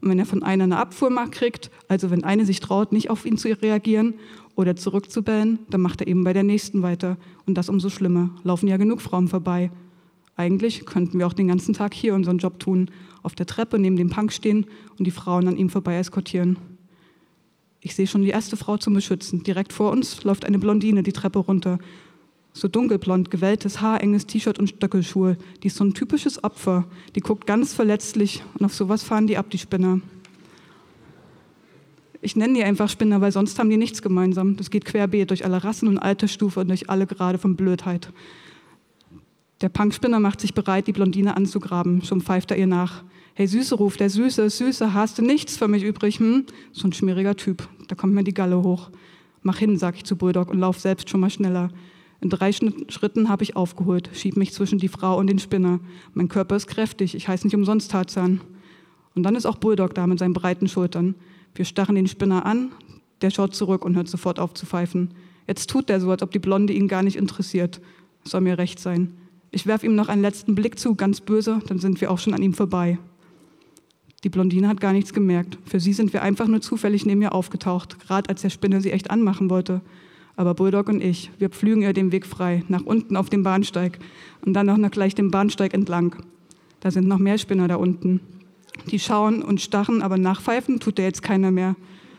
Und 0.00 0.08
wenn 0.08 0.18
er 0.18 0.26
von 0.26 0.42
einer 0.42 0.64
eine 0.64 0.78
Abfuhrmacht 0.78 1.32
kriegt, 1.32 1.70
also 1.88 2.10
wenn 2.10 2.24
eine 2.24 2.46
sich 2.46 2.60
traut, 2.60 2.92
nicht 2.92 3.10
auf 3.10 3.26
ihn 3.26 3.36
zu 3.36 3.48
reagieren 3.48 4.14
oder 4.54 4.76
zurückzubellen, 4.76 5.58
dann 5.68 5.80
macht 5.80 6.00
er 6.00 6.06
eben 6.06 6.24
bei 6.24 6.32
der 6.32 6.42
nächsten 6.42 6.82
weiter. 6.82 7.16
Und 7.46 7.54
das 7.56 7.68
umso 7.68 7.90
schlimmer. 7.90 8.30
Laufen 8.42 8.68
ja 8.68 8.76
genug 8.76 9.02
Frauen 9.02 9.28
vorbei. 9.28 9.70
Eigentlich 10.36 10.86
könnten 10.86 11.18
wir 11.18 11.26
auch 11.26 11.34
den 11.34 11.48
ganzen 11.48 11.74
Tag 11.74 11.92
hier 11.92 12.14
unseren 12.14 12.38
Job 12.38 12.58
tun, 12.58 12.90
auf 13.22 13.34
der 13.34 13.46
Treppe 13.46 13.78
neben 13.78 13.96
dem 13.96 14.08
Punk 14.08 14.32
stehen 14.32 14.66
und 14.98 15.06
die 15.06 15.10
Frauen 15.10 15.46
an 15.48 15.56
ihm 15.58 15.68
vorbei 15.68 15.96
eskortieren. 15.96 16.56
Ich 17.82 17.94
sehe 17.94 18.06
schon 18.06 18.22
die 18.22 18.28
erste 18.28 18.56
Frau 18.56 18.78
zum 18.78 18.94
Beschützen. 18.94 19.42
Direkt 19.42 19.72
vor 19.72 19.90
uns 19.90 20.24
läuft 20.24 20.46
eine 20.46 20.58
Blondine 20.58 21.02
die 21.02 21.12
Treppe 21.12 21.40
runter 21.40 21.78
so 22.52 22.68
dunkelblond, 22.68 23.30
gewelltes 23.30 23.80
Haar, 23.80 24.02
enges 24.02 24.26
T-Shirt 24.26 24.58
und 24.58 24.68
Stöckelschuhe. 24.68 25.36
Die 25.62 25.68
ist 25.68 25.76
so 25.76 25.84
ein 25.84 25.94
typisches 25.94 26.42
Opfer. 26.42 26.84
Die 27.14 27.20
guckt 27.20 27.46
ganz 27.46 27.74
verletzlich 27.74 28.42
und 28.58 28.64
auf 28.64 28.74
sowas 28.74 29.02
fahren 29.02 29.26
die 29.26 29.38
ab, 29.38 29.50
die 29.50 29.58
Spinner. 29.58 30.00
Ich 32.22 32.36
nenne 32.36 32.54
die 32.54 32.64
einfach 32.64 32.88
Spinner, 32.88 33.20
weil 33.20 33.32
sonst 33.32 33.58
haben 33.58 33.70
die 33.70 33.78
nichts 33.78 34.02
gemeinsam. 34.02 34.56
Das 34.56 34.70
geht 34.70 34.84
querbeet 34.84 35.30
durch 35.30 35.44
alle 35.44 35.64
Rassen 35.64 35.88
und 35.88 35.98
Altersstufe 35.98 36.60
und 36.60 36.68
durch 36.68 36.90
alle 36.90 37.06
Grade 37.06 37.38
von 37.38 37.56
Blödheit. 37.56 38.12
Der 39.62 39.68
Punkspinner 39.68 40.20
macht 40.20 40.40
sich 40.40 40.52
bereit, 40.52 40.86
die 40.86 40.92
Blondine 40.92 41.36
anzugraben. 41.36 42.02
Schon 42.02 42.20
pfeift 42.20 42.50
er 42.50 42.58
ihr 42.58 42.66
nach. 42.66 43.04
Hey 43.34 43.46
Süße, 43.46 43.74
ruft 43.74 44.00
der 44.00 44.10
Süße, 44.10 44.50
Süße, 44.50 44.92
hast 44.92 45.16
du 45.16 45.22
nichts 45.22 45.56
für 45.56 45.68
mich 45.68 45.82
übrig? 45.82 46.18
Hm? 46.18 46.44
So 46.72 46.88
ein 46.88 46.92
schmieriger 46.92 47.36
Typ. 47.36 47.66
Da 47.88 47.94
kommt 47.94 48.12
mir 48.12 48.24
die 48.24 48.34
Galle 48.34 48.62
hoch. 48.62 48.90
Mach 49.42 49.58
hin, 49.58 49.78
sag 49.78 49.96
ich 49.96 50.04
zu 50.04 50.16
Bulldog 50.16 50.50
und 50.50 50.58
lauf 50.58 50.78
selbst 50.78 51.08
schon 51.08 51.20
mal 51.20 51.30
schneller. 51.30 51.70
In 52.20 52.28
drei 52.28 52.52
Schritten 52.52 53.28
habe 53.28 53.42
ich 53.42 53.56
aufgeholt, 53.56 54.10
schieb 54.12 54.36
mich 54.36 54.52
zwischen 54.52 54.78
die 54.78 54.88
Frau 54.88 55.18
und 55.18 55.26
den 55.26 55.38
Spinner. 55.38 55.80
Mein 56.12 56.28
Körper 56.28 56.56
ist 56.56 56.66
kräftig, 56.66 57.14
ich 57.14 57.28
heiße 57.28 57.46
nicht 57.46 57.56
umsonst 57.56 57.90
Tarzan. 57.90 58.40
Und 59.14 59.22
dann 59.22 59.36
ist 59.36 59.46
auch 59.46 59.56
Bulldog 59.56 59.94
da 59.94 60.06
mit 60.06 60.18
seinen 60.18 60.34
breiten 60.34 60.68
Schultern. 60.68 61.14
Wir 61.54 61.64
starren 61.64 61.94
den 61.94 62.06
Spinner 62.06 62.44
an, 62.44 62.72
der 63.22 63.30
schaut 63.30 63.54
zurück 63.54 63.84
und 63.84 63.96
hört 63.96 64.08
sofort 64.08 64.38
auf 64.38 64.54
zu 64.54 64.66
pfeifen. 64.66 65.14
Jetzt 65.46 65.70
tut 65.70 65.88
er 65.88 66.00
so, 66.00 66.10
als 66.10 66.22
ob 66.22 66.30
die 66.30 66.38
Blonde 66.38 66.72
ihn 66.72 66.88
gar 66.88 67.02
nicht 67.02 67.16
interessiert. 67.16 67.80
Soll 68.24 68.42
mir 68.42 68.58
recht 68.58 68.78
sein. 68.78 69.14
Ich 69.50 69.66
werfe 69.66 69.86
ihm 69.86 69.94
noch 69.94 70.08
einen 70.08 70.22
letzten 70.22 70.54
Blick 70.54 70.78
zu, 70.78 70.94
ganz 70.94 71.20
böse, 71.20 71.60
dann 71.66 71.78
sind 71.78 72.00
wir 72.00 72.10
auch 72.10 72.18
schon 72.18 72.34
an 72.34 72.42
ihm 72.42 72.54
vorbei. 72.54 72.98
Die 74.22 74.28
Blondine 74.28 74.68
hat 74.68 74.80
gar 74.80 74.92
nichts 74.92 75.14
gemerkt. 75.14 75.58
Für 75.64 75.80
sie 75.80 75.94
sind 75.94 76.12
wir 76.12 76.22
einfach 76.22 76.46
nur 76.46 76.60
zufällig 76.60 77.06
neben 77.06 77.22
ihr 77.22 77.34
aufgetaucht, 77.34 77.98
gerade 77.98 78.28
als 78.28 78.42
der 78.42 78.50
Spinner 78.50 78.82
sie 78.82 78.92
echt 78.92 79.10
anmachen 79.10 79.48
wollte. 79.48 79.80
Aber 80.40 80.54
Bulldog 80.54 80.88
und 80.88 81.04
ich, 81.04 81.30
wir 81.38 81.50
pflügen 81.50 81.82
ihr 81.82 81.92
den 81.92 82.12
Weg 82.12 82.24
frei, 82.24 82.64
nach 82.68 82.80
unten 82.86 83.18
auf 83.18 83.28
dem 83.28 83.42
Bahnsteig 83.42 83.98
und 84.42 84.54
dann 84.54 84.70
auch 84.70 84.78
noch 84.78 84.90
gleich 84.90 85.14
den 85.14 85.30
Bahnsteig 85.30 85.74
entlang. 85.74 86.16
Da 86.80 86.90
sind 86.90 87.06
noch 87.06 87.18
mehr 87.18 87.36
Spinner 87.36 87.68
da 87.68 87.76
unten. 87.76 88.20
Die 88.90 88.98
schauen 88.98 89.42
und 89.42 89.60
stachen, 89.60 90.00
aber 90.00 90.16
nachpfeifen 90.16 90.80
tut 90.80 90.96
der 90.96 91.04
jetzt 91.04 91.22
keiner 91.22 91.50
mehr. 91.50 91.76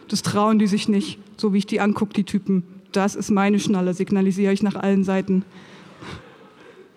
Das 0.08 0.22
trauen 0.22 0.60
die 0.60 0.68
sich 0.68 0.88
nicht, 0.88 1.18
so 1.36 1.51
wie 1.51 1.58
ich 1.58 1.66
die 1.66 1.80
angucke, 1.80 2.13
die 2.13 2.24
Typen. 2.24 2.62
Das 2.92 3.16
ist 3.16 3.32
meine 3.32 3.60
Schnalle, 3.60 3.96
signalisiere 3.96 4.54
ich 4.54 4.62
nach 4.62 4.75
allen 4.75 5.04
Seiten. 5.04 5.44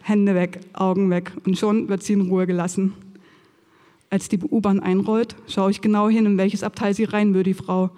Hände 0.02 0.35
weg, 0.35 0.61
Augen 0.75 1.09
weg 1.09 1.33
und 1.47 1.57
schon 1.57 1.88
wird 1.88 2.02
sie 2.02 2.12
in 2.12 2.28
Ruhe 2.28 2.47
gelassen. 2.47 2.93
Als 4.11 4.28
die 4.28 4.38
U-Bahn 4.38 4.78
einrollt, 4.78 5.37
schaue 5.47 5.71
ich 5.71 5.81
genau 5.81 6.11
hin, 6.11 6.26
in 6.26 6.37
welches 6.37 6.62
Abteil 6.62 6.93
sie 6.93 7.04
rein 7.04 7.33
würde, 7.33 7.49
die 7.49 7.54
Frau. 7.54 7.93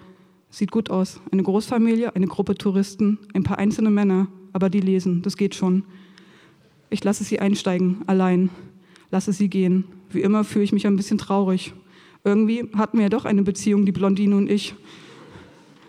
Sieht 0.49 0.71
gut 0.71 0.89
aus. 0.89 1.19
Eine 1.31 1.43
Großfamilie, 1.43 2.15
eine 2.15 2.27
Gruppe 2.27 2.55
Touristen, 2.55 3.19
ein 3.33 3.43
paar 3.43 3.57
einzelne 3.57 3.89
Männer, 3.89 4.27
aber 4.53 4.69
die 4.69 4.79
lesen, 4.79 5.21
das 5.21 5.37
geht 5.37 5.55
schon. 5.55 5.83
Ich 6.89 7.03
lasse 7.03 7.23
sie 7.23 7.39
einsteigen, 7.39 8.03
allein. 8.07 8.49
Lasse 9.11 9.33
sie 9.33 9.49
gehen. 9.49 9.85
Wie 10.09 10.21
immer 10.21 10.43
fühle 10.43 10.63
ich 10.63 10.71
mich 10.71 10.87
ein 10.87 10.95
bisschen 10.95 11.17
traurig. 11.17 11.73
Irgendwie 12.23 12.69
hatten 12.75 12.97
wir 12.97 13.03
ja 13.03 13.09
doch 13.09 13.25
eine 13.25 13.43
Beziehung, 13.43 13.85
die 13.85 13.91
Blondine 13.91 14.35
und 14.35 14.49
ich. 14.49 14.75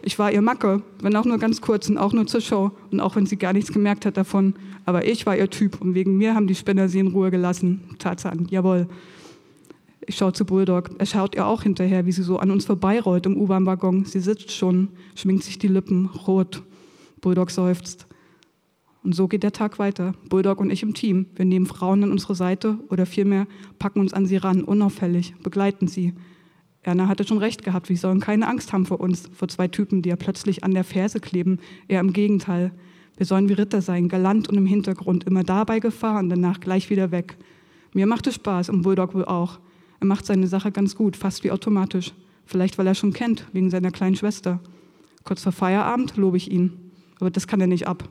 Ich 0.03 0.19
war 0.19 0.33
ihr 0.33 0.43
Macke, 0.43 0.83
wenn 1.03 1.17
auch 1.17 1.25
nur 1.25 1.39
ganz 1.39 1.61
kurz 1.61 1.89
und 1.89 1.99
auch 1.99 2.13
nur 2.13 2.27
zur 2.27 2.41
Show 2.41 2.71
und 2.91 3.01
auch 3.01 3.17
wenn 3.17 3.27
sie 3.27 3.37
gar 3.37 3.53
nichts 3.53 3.73
gemerkt 3.73 4.07
hat 4.07 4.17
davon. 4.17 4.55
Aber 4.85 5.07
ich 5.07 5.27
war 5.27 5.37
ihr 5.37 5.51
Typ 5.51 5.81
und 5.81 5.95
wegen 5.95 6.17
mir 6.17 6.35
haben 6.35 6.47
die 6.47 6.55
Spinner 6.55 6.89
sie 6.89 7.01
in 7.01 7.09
Ruhe 7.09 7.31
gelassen. 7.31 7.83
Tarzan, 7.99 8.47
jawohl. 8.51 8.89
Ich 10.09 10.17
schaue 10.17 10.33
zu 10.33 10.47
Bulldog. 10.47 10.93
Er 10.97 11.05
schaut 11.05 11.35
ihr 11.35 11.47
auch 11.47 11.65
hinterher, 11.65 12.07
wie 12.07 12.13
sie 12.13 12.23
so 12.23 12.39
an 12.39 12.51
uns 12.51 12.65
vorbeirollt 12.65 13.27
im 13.27 13.37
U-Bahn-Waggon. 13.37 14.07
Sie 14.07 14.21
sitzt 14.21 14.51
schon, 14.51 14.89
schminkt 15.15 15.45
sich 15.45 15.59
die 15.59 15.69
Lippen, 15.69 16.07
rot. 16.07 16.63
Bulldog 17.21 17.51
seufzt. 17.51 18.07
Und 19.05 19.15
so 19.15 19.29
geht 19.29 19.43
der 19.43 19.53
Tag 19.53 19.79
weiter. 19.79 20.15
Bulldog 20.31 20.61
und 20.61 20.71
ich 20.71 20.83
im 20.83 20.95
Team. 20.95 21.27
Wir 21.37 21.45
nehmen 21.45 21.67
Frauen 21.67 22.03
an 22.05 22.11
unsere 22.11 22.35
Seite 22.35 22.79
oder 22.89 23.05
vielmehr 23.05 23.47
packen 23.79 24.01
uns 24.01 24.15
an 24.15 24.25
sie 24.25 24.39
ran, 24.39 24.65
unauffällig, 24.65 25.35
begleiten 25.43 25.89
sie. 25.89 26.15
Erna 26.81 27.07
hatte 27.07 27.27
schon 27.27 27.37
recht 27.37 27.63
gehabt, 27.63 27.91
wir 27.91 27.97
sollen 27.99 28.21
keine 28.21 28.49
Angst 28.49 28.73
haben 28.73 28.87
vor 28.87 29.01
uns, 29.01 29.29
vor 29.35 29.49
zwei 29.49 29.69
Typen, 29.69 30.01
die 30.01 30.09
ja 30.09 30.17
plötzlich 30.17 30.65
an 30.65 30.73
der 30.73 30.85
Ferse 30.85 31.21
kleben. 31.21 31.59
Eher 31.87 32.01
im 32.01 32.15
Gegenteil. 32.15 32.73
Wir 33.19 33.27
sollen 33.27 33.51
wie 33.51 33.55
Ritter 33.55 33.83
sein, 33.83 34.09
galant 34.09 34.49
und 34.49 34.57
im 34.57 34.65
Hintergrund, 34.65 35.25
immer 35.25 35.45
dabei 35.45 35.81
Gefahr 35.81 36.19
und 36.19 36.31
danach 36.31 36.61
gleich 36.61 36.89
wieder 36.89 37.11
weg. 37.11 37.37
Mir 37.93 38.07
macht 38.07 38.27
es 38.27 38.37
Spaß 38.37 38.71
und 38.71 38.81
Bulldog 38.81 39.15
wohl 39.15 39.27
auch. 39.27 39.61
Er 40.01 40.07
macht 40.07 40.27
seine 40.27 40.47
Sache 40.47 40.73
ganz 40.73 40.95
gut, 40.95 41.17
fast 41.17 41.45
wie 41.45 41.51
automatisch. 41.51 42.13
Vielleicht, 42.45 42.79
weil 42.79 42.87
er 42.87 42.95
schon 42.95 43.13
kennt, 43.13 43.47
wegen 43.53 43.71
seiner 43.71 43.91
kleinen 43.91 44.17
Schwester. 44.17 44.61
Kurz 45.25 45.43
vor 45.43 45.53
Feierabend 45.53 46.17
lobe 46.17 46.37
ich 46.37 46.51
ihn. 46.51 46.93
Aber 47.21 47.31
das 47.31 47.47
kann 47.47 47.61
er 47.61 47.67
nicht 47.67 47.87
ab. 47.87 48.09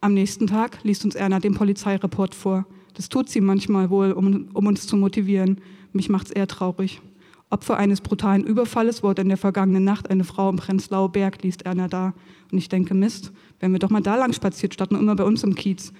Am 0.00 0.14
nächsten 0.14 0.46
Tag 0.46 0.78
liest 0.84 1.04
uns 1.04 1.14
Erna 1.14 1.40
den 1.40 1.54
Polizeireport 1.54 2.34
vor. 2.34 2.66
Das 2.94 3.08
tut 3.08 3.28
sie 3.28 3.40
manchmal 3.40 3.90
wohl, 3.90 4.12
um, 4.12 4.48
um 4.52 4.66
uns 4.66 4.86
zu 4.86 4.96
motivieren. 4.96 5.60
Mich 5.92 6.08
macht 6.08 6.26
es 6.26 6.32
eher 6.32 6.46
traurig. 6.46 7.00
Opfer 7.48 7.76
eines 7.76 8.00
brutalen 8.00 8.44
Überfalles 8.44 9.02
wurde 9.02 9.22
in 9.22 9.28
der 9.28 9.36
vergangenen 9.36 9.84
Nacht 9.84 10.10
eine 10.10 10.24
Frau 10.24 10.50
im 10.50 10.56
Prenzlauer 10.56 11.12
Berg, 11.12 11.42
liest 11.42 11.62
Erna 11.62 11.88
da. 11.88 12.14
Und 12.50 12.58
ich 12.58 12.68
denke, 12.68 12.94
Mist, 12.94 13.32
wären 13.60 13.72
wir 13.72 13.78
doch 13.78 13.90
mal 13.90 14.02
da 14.02 14.16
lang 14.16 14.32
spaziert, 14.32 14.74
statt 14.74 14.92
nur 14.92 15.00
immer 15.00 15.16
bei 15.16 15.24
uns 15.24 15.42
im 15.44 15.54
Kiez. 15.54 15.92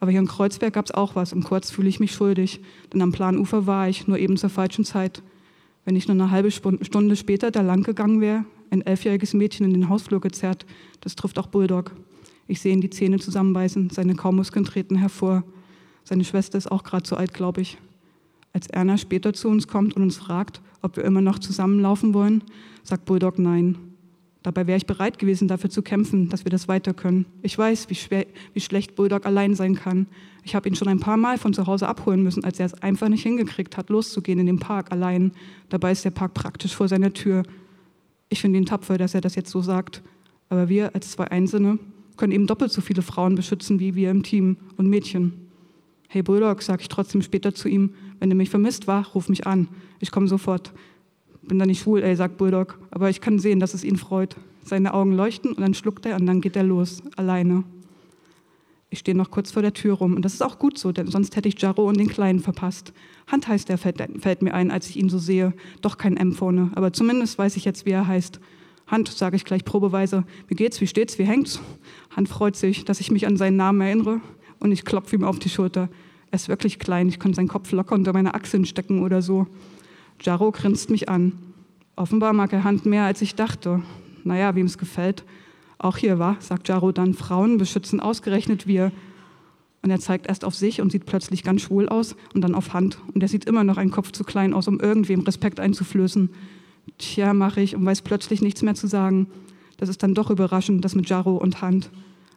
Aber 0.00 0.10
hier 0.10 0.20
in 0.20 0.26
Kreuzberg 0.26 0.72
gab 0.72 0.86
es 0.86 0.92
auch 0.92 1.14
was 1.14 1.32
und 1.32 1.44
kurz 1.44 1.70
fühle 1.70 1.88
ich 1.88 2.00
mich 2.00 2.12
schuldig, 2.12 2.60
denn 2.92 3.02
am 3.02 3.12
Planufer 3.12 3.66
war 3.66 3.88
ich, 3.88 4.08
nur 4.08 4.18
eben 4.18 4.38
zur 4.38 4.48
falschen 4.48 4.84
Zeit. 4.84 5.22
Wenn 5.84 5.94
ich 5.94 6.08
nur 6.08 6.14
eine 6.14 6.30
halbe 6.30 6.50
Stunde 6.50 7.16
später 7.16 7.50
da 7.50 7.60
lang 7.60 7.82
gegangen 7.82 8.20
wäre, 8.20 8.44
ein 8.70 8.82
elfjähriges 8.82 9.34
Mädchen 9.34 9.66
in 9.66 9.74
den 9.74 9.88
Hausflur 9.88 10.20
gezerrt, 10.20 10.64
das 11.00 11.16
trifft 11.16 11.38
auch 11.38 11.48
Bulldog. 11.48 11.92
Ich 12.48 12.60
sehe 12.60 12.72
ihn 12.72 12.80
die 12.80 12.90
Zähne 12.90 13.18
zusammenbeißen, 13.18 13.90
seine 13.90 14.14
Kaumuskeln 14.14 14.64
treten 14.64 14.96
hervor. 14.96 15.44
Seine 16.04 16.24
Schwester 16.24 16.58
ist 16.58 16.70
auch 16.70 16.82
gerade 16.82 17.06
so 17.06 17.16
alt, 17.16 17.34
glaube 17.34 17.60
ich. 17.60 17.78
Als 18.52 18.66
Erna 18.68 18.96
später 18.96 19.32
zu 19.32 19.48
uns 19.48 19.68
kommt 19.68 19.94
und 19.94 20.02
uns 20.02 20.16
fragt, 20.16 20.60
ob 20.82 20.96
wir 20.96 21.04
immer 21.04 21.20
noch 21.20 21.38
zusammenlaufen 21.38 22.14
wollen, 22.14 22.42
sagt 22.82 23.04
Bulldog 23.04 23.38
nein. 23.38 23.89
Dabei 24.42 24.66
wäre 24.66 24.78
ich 24.78 24.86
bereit 24.86 25.18
gewesen, 25.18 25.48
dafür 25.48 25.68
zu 25.68 25.82
kämpfen, 25.82 26.30
dass 26.30 26.44
wir 26.44 26.50
das 26.50 26.66
weiter 26.66 26.94
können. 26.94 27.26
Ich 27.42 27.58
weiß, 27.58 27.90
wie, 27.90 27.94
schwer, 27.94 28.26
wie 28.54 28.60
schlecht 28.60 28.94
Bulldog 28.94 29.26
allein 29.26 29.54
sein 29.54 29.74
kann. 29.74 30.06
Ich 30.44 30.54
habe 30.54 30.68
ihn 30.68 30.74
schon 30.74 30.88
ein 30.88 31.00
paar 31.00 31.18
Mal 31.18 31.36
von 31.36 31.52
zu 31.52 31.66
Hause 31.66 31.86
abholen 31.86 32.22
müssen, 32.22 32.44
als 32.44 32.58
er 32.58 32.66
es 32.66 32.74
einfach 32.82 33.08
nicht 33.08 33.22
hingekriegt 33.22 33.76
hat, 33.76 33.90
loszugehen 33.90 34.38
in 34.38 34.46
den 34.46 34.58
Park 34.58 34.92
allein. 34.92 35.32
Dabei 35.68 35.92
ist 35.92 36.06
der 36.06 36.10
Park 36.10 36.32
praktisch 36.32 36.74
vor 36.74 36.88
seiner 36.88 37.12
Tür. 37.12 37.42
Ich 38.30 38.40
finde 38.40 38.58
ihn 38.58 38.66
tapfer, 38.66 38.96
dass 38.96 39.14
er 39.14 39.20
das 39.20 39.34
jetzt 39.34 39.50
so 39.50 39.60
sagt. 39.60 40.02
Aber 40.48 40.70
wir 40.70 40.94
als 40.94 41.10
zwei 41.10 41.30
Einzelne 41.30 41.78
können 42.16 42.32
eben 42.32 42.46
doppelt 42.46 42.72
so 42.72 42.80
viele 42.80 43.02
Frauen 43.02 43.34
beschützen 43.34 43.78
wie 43.78 43.94
wir 43.94 44.10
im 44.10 44.22
Team 44.22 44.56
und 44.78 44.88
Mädchen. 44.88 45.32
Hey 46.08 46.22
Bulldog, 46.22 46.62
sage 46.62 46.82
ich 46.82 46.88
trotzdem 46.88 47.22
später 47.22 47.54
zu 47.54 47.68
ihm, 47.68 47.94
wenn 48.18 48.30
du 48.30 48.36
mich 48.36 48.50
vermisst, 48.50 48.86
war, 48.86 49.06
ruf 49.08 49.28
mich 49.28 49.46
an. 49.46 49.68
Ich 50.00 50.10
komme 50.10 50.28
sofort 50.28 50.72
bin 51.50 51.58
da 51.58 51.66
nicht 51.66 51.82
schwul, 51.82 52.02
ey, 52.02 52.14
sagt 52.14 52.38
Bulldog. 52.38 52.78
Aber 52.92 53.10
ich 53.10 53.20
kann 53.20 53.40
sehen, 53.40 53.58
dass 53.58 53.74
es 53.74 53.82
ihn 53.82 53.96
freut. 53.96 54.36
Seine 54.64 54.94
Augen 54.94 55.12
leuchten 55.12 55.50
und 55.50 55.60
dann 55.60 55.74
schluckt 55.74 56.06
er 56.06 56.14
und 56.14 56.24
dann 56.24 56.40
geht 56.40 56.54
er 56.54 56.62
los, 56.62 57.02
alleine. 57.16 57.64
Ich 58.88 59.00
stehe 59.00 59.16
noch 59.16 59.32
kurz 59.32 59.50
vor 59.50 59.60
der 59.60 59.72
Tür 59.72 59.94
rum 59.94 60.14
und 60.14 60.24
das 60.24 60.34
ist 60.34 60.42
auch 60.42 60.60
gut 60.60 60.78
so, 60.78 60.92
denn 60.92 61.08
sonst 61.08 61.34
hätte 61.34 61.48
ich 61.48 61.60
Jarro 61.60 61.88
und 61.88 61.98
den 61.98 62.08
Kleinen 62.08 62.38
verpasst. 62.38 62.92
Hand 63.26 63.48
heißt 63.48 63.68
er, 63.68 63.78
fällt, 63.78 64.42
mir 64.42 64.54
ein, 64.54 64.70
als 64.70 64.88
ich 64.88 64.96
ihn 64.96 65.08
so 65.08 65.18
sehe. 65.18 65.52
Doch 65.80 65.98
kein 65.98 66.16
M 66.16 66.32
vorne, 66.32 66.70
aber 66.74 66.92
zumindest 66.92 67.36
weiß 67.36 67.56
ich 67.56 67.64
jetzt, 67.64 67.84
wie 67.84 67.90
er 67.90 68.06
heißt. 68.06 68.38
Hand, 68.86 69.08
sage 69.08 69.34
ich 69.34 69.44
gleich 69.44 69.64
probeweise. 69.64 70.24
Wie 70.46 70.54
geht's, 70.54 70.80
wie 70.80 70.86
steht's, 70.86 71.18
wie 71.18 71.24
hängt's? 71.24 71.60
Hand 72.14 72.28
freut 72.28 72.54
sich, 72.54 72.84
dass 72.84 73.00
ich 73.00 73.10
mich 73.10 73.26
an 73.26 73.36
seinen 73.36 73.56
Namen 73.56 73.80
erinnere 73.80 74.20
und 74.60 74.70
ich 74.70 74.84
klopfe 74.84 75.16
ihm 75.16 75.24
auf 75.24 75.40
die 75.40 75.48
Schulter. 75.48 75.88
Er 76.30 76.36
ist 76.36 76.48
wirklich 76.48 76.78
klein, 76.78 77.08
ich 77.08 77.18
kann 77.18 77.34
seinen 77.34 77.48
Kopf 77.48 77.72
locker 77.72 77.96
unter 77.96 78.12
meine 78.12 78.34
Achseln 78.34 78.64
stecken 78.64 79.02
oder 79.02 79.20
so. 79.20 79.48
Jaro 80.22 80.52
grinst 80.52 80.90
mich 80.90 81.08
an. 81.08 81.32
Offenbar 81.96 82.32
mag 82.32 82.52
er 82.52 82.64
Hand 82.64 82.86
mehr, 82.86 83.04
als 83.04 83.22
ich 83.22 83.34
dachte. 83.34 83.82
Naja, 84.24 84.54
wem 84.54 84.66
es 84.66 84.78
gefällt. 84.78 85.24
Auch 85.78 85.96
hier 85.96 86.18
war, 86.18 86.36
sagt 86.40 86.68
Jaro 86.68 86.92
dann, 86.92 87.14
Frauen 87.14 87.56
beschützen 87.56 88.00
ausgerechnet 88.00 88.66
wir. 88.66 88.92
Und 89.82 89.90
er 89.90 89.98
zeigt 89.98 90.26
erst 90.26 90.44
auf 90.44 90.54
sich 90.54 90.82
und 90.82 90.92
sieht 90.92 91.06
plötzlich 91.06 91.42
ganz 91.42 91.62
schwul 91.62 91.88
aus 91.88 92.14
und 92.34 92.42
dann 92.42 92.54
auf 92.54 92.74
Hand. 92.74 92.98
Und 93.14 93.22
er 93.22 93.28
sieht 93.28 93.46
immer 93.46 93.64
noch 93.64 93.78
einen 93.78 93.90
Kopf 93.90 94.12
zu 94.12 94.24
klein 94.24 94.52
aus, 94.52 94.68
um 94.68 94.78
irgendwem 94.78 95.20
Respekt 95.20 95.58
einzuflößen. 95.58 96.28
Tja, 96.98 97.32
mache 97.32 97.62
ich 97.62 97.74
und 97.76 97.86
weiß 97.86 98.02
plötzlich 98.02 98.42
nichts 98.42 98.60
mehr 98.60 98.74
zu 98.74 98.86
sagen. 98.86 99.28
Das 99.78 99.88
ist 99.88 100.02
dann 100.02 100.14
doch 100.14 100.30
überraschend, 100.30 100.84
das 100.84 100.94
mit 100.94 101.08
Jaro 101.08 101.36
und 101.36 101.62
Hand. 101.62 101.90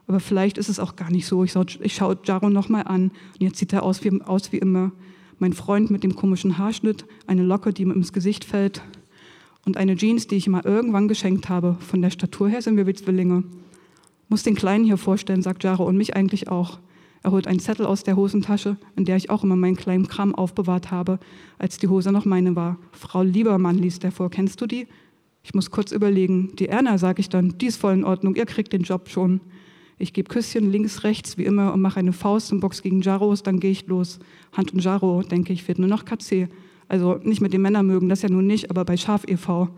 Aber 0.07 0.21
vielleicht 0.21 0.57
ist 0.57 0.69
es 0.69 0.79
auch 0.79 0.95
gar 0.95 1.11
nicht 1.11 1.27
so. 1.27 1.43
Ich, 1.43 1.53
schaue 1.93 2.17
Jaro 2.23 2.49
nochmal 2.49 2.83
an 2.83 3.11
und 3.33 3.41
jetzt 3.41 3.57
sieht 3.57 3.73
er 3.73 3.83
aus 3.83 4.05
wie, 4.05 4.21
aus 4.21 4.53
wie 4.53 4.57
immer. 4.57 4.93
Mein 5.39 5.53
Freund 5.53 5.91
mit 5.91 6.03
dem 6.03 6.15
komischen 6.15 6.57
Haarschnitt, 6.57 7.05
eine 7.27 7.43
Locke, 7.43 7.73
die 7.73 7.83
ihm 7.83 7.91
ins 7.91 8.13
Gesicht 8.13 8.45
fällt 8.45 8.81
und 9.65 9.77
eine 9.77 9.95
Jeans, 9.95 10.27
die 10.27 10.35
ich 10.35 10.47
mal 10.47 10.65
irgendwann 10.65 11.07
geschenkt 11.07 11.49
habe. 11.49 11.77
Von 11.79 12.01
der 12.01 12.09
Statur 12.09 12.49
her 12.49 12.61
sind 12.61 12.77
wir 12.77 12.87
wie 12.87 12.93
Zwillinge. 12.93 13.43
Muss 14.29 14.43
den 14.43 14.55
Kleinen 14.55 14.85
hier 14.85 14.97
vorstellen, 14.97 15.41
sagt 15.41 15.63
Jaro 15.63 15.85
und 15.85 15.97
mich 15.97 16.15
eigentlich 16.15 16.49
auch. 16.49 16.79
Er 17.23 17.31
holt 17.31 17.47
einen 17.47 17.59
Zettel 17.59 17.85
aus 17.85 18.03
der 18.03 18.17
Hosentasche, 18.17 18.75
in 18.97 19.05
der 19.05 19.15
ich 19.15 19.29
auch 19.29 19.43
immer 19.43 19.55
meinen 19.55 19.77
kleinen 19.77 20.07
Kram 20.07 20.35
aufbewahrt 20.35 20.91
habe, 20.91 21.19
als 21.57 21.77
die 21.77 21.87
Hose 21.87 22.11
noch 22.11 22.25
meine 22.25 22.55
war. 22.55 22.77
Frau 22.91 23.21
Liebermann 23.21 23.77
liest 23.77 24.03
er 24.03 24.11
vor. 24.11 24.29
Kennst 24.29 24.59
du 24.59 24.67
die? 24.67 24.87
Ich 25.41 25.53
muss 25.53 25.71
kurz 25.71 25.91
überlegen. 25.91 26.53
Die 26.57 26.67
Erna, 26.67 26.97
sage 26.97 27.21
ich 27.21 27.29
dann, 27.29 27.57
die 27.57 27.67
ist 27.67 27.77
voll 27.77 27.93
in 27.93 28.03
Ordnung, 28.03 28.35
ihr 28.35 28.45
kriegt 28.45 28.73
den 28.73 28.83
Job 28.83 29.09
schon. 29.09 29.39
Ich 29.97 30.13
gebe 30.13 30.29
Küsschen 30.29 30.71
links, 30.71 31.03
rechts, 31.03 31.37
wie 31.37 31.45
immer, 31.45 31.73
und 31.73 31.81
mache 31.81 31.99
eine 31.99 32.13
Faust 32.13 32.51
und 32.51 32.59
Box 32.59 32.81
gegen 32.81 33.01
Jaros, 33.01 33.43
dann 33.43 33.59
gehe 33.59 33.71
ich 33.71 33.87
los. 33.87 34.19
Hand 34.51 34.73
und 34.73 34.83
Jaro, 34.83 35.23
denke 35.23 35.53
ich, 35.53 35.63
fehlt 35.63 35.79
nur 35.79 35.87
noch 35.87 36.05
KC. 36.05 36.49
Also 36.87 37.19
nicht 37.23 37.41
mit 37.41 37.53
den 37.53 37.61
Männern 37.61 37.87
mögen, 37.87 38.09
das 38.09 38.21
ja 38.21 38.29
nun 38.29 38.47
nicht, 38.47 38.69
aber 38.69 38.85
bei 38.85 38.97
Schaf 38.97 39.23
e.V. 39.27 39.69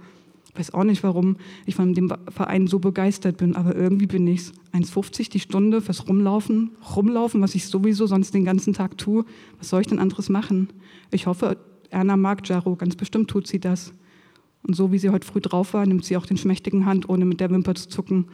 Weiß 0.55 0.73
auch 0.73 0.85
nicht, 0.85 1.03
warum 1.03 1.35
ich 1.65 1.75
von 1.75 1.93
dem 1.93 2.11
Verein 2.29 2.67
so 2.67 2.79
begeistert 2.79 3.37
bin, 3.37 3.55
aber 3.55 3.75
irgendwie 3.75 4.07
bin 4.07 4.25
ich's. 4.25 4.53
1,50 4.73 5.29
die 5.29 5.39
Stunde 5.39 5.81
fürs 5.81 6.07
Rumlaufen, 6.07 6.71
rumlaufen, 6.95 7.41
was 7.41 7.55
ich 7.55 7.67
sowieso 7.67 8.07
sonst 8.07 8.33
den 8.33 8.45
ganzen 8.45 8.73
Tag 8.73 8.97
tue. 8.97 9.25
Was 9.59 9.69
soll 9.69 9.81
ich 9.81 9.87
denn 9.87 9.99
anderes 9.99 10.29
machen? 10.29 10.69
Ich 11.11 11.27
hoffe, 11.27 11.57
Erna 11.89 12.17
mag 12.17 12.47
Jaro, 12.47 12.75
ganz 12.75 12.95
bestimmt 12.95 13.29
tut 13.29 13.47
sie 13.47 13.59
das. 13.59 13.93
Und 14.63 14.75
so 14.75 14.91
wie 14.91 14.97
sie 14.97 15.09
heute 15.09 15.27
früh 15.27 15.41
drauf 15.41 15.73
war, 15.73 15.85
nimmt 15.85 16.05
sie 16.05 16.17
auch 16.17 16.25
den 16.25 16.37
schmächtigen 16.37 16.85
Hand, 16.85 17.07
ohne 17.09 17.25
mit 17.25 17.39
der 17.39 17.51
Wimper 17.51 17.75
zu 17.75 17.87
zucken. 17.87 18.25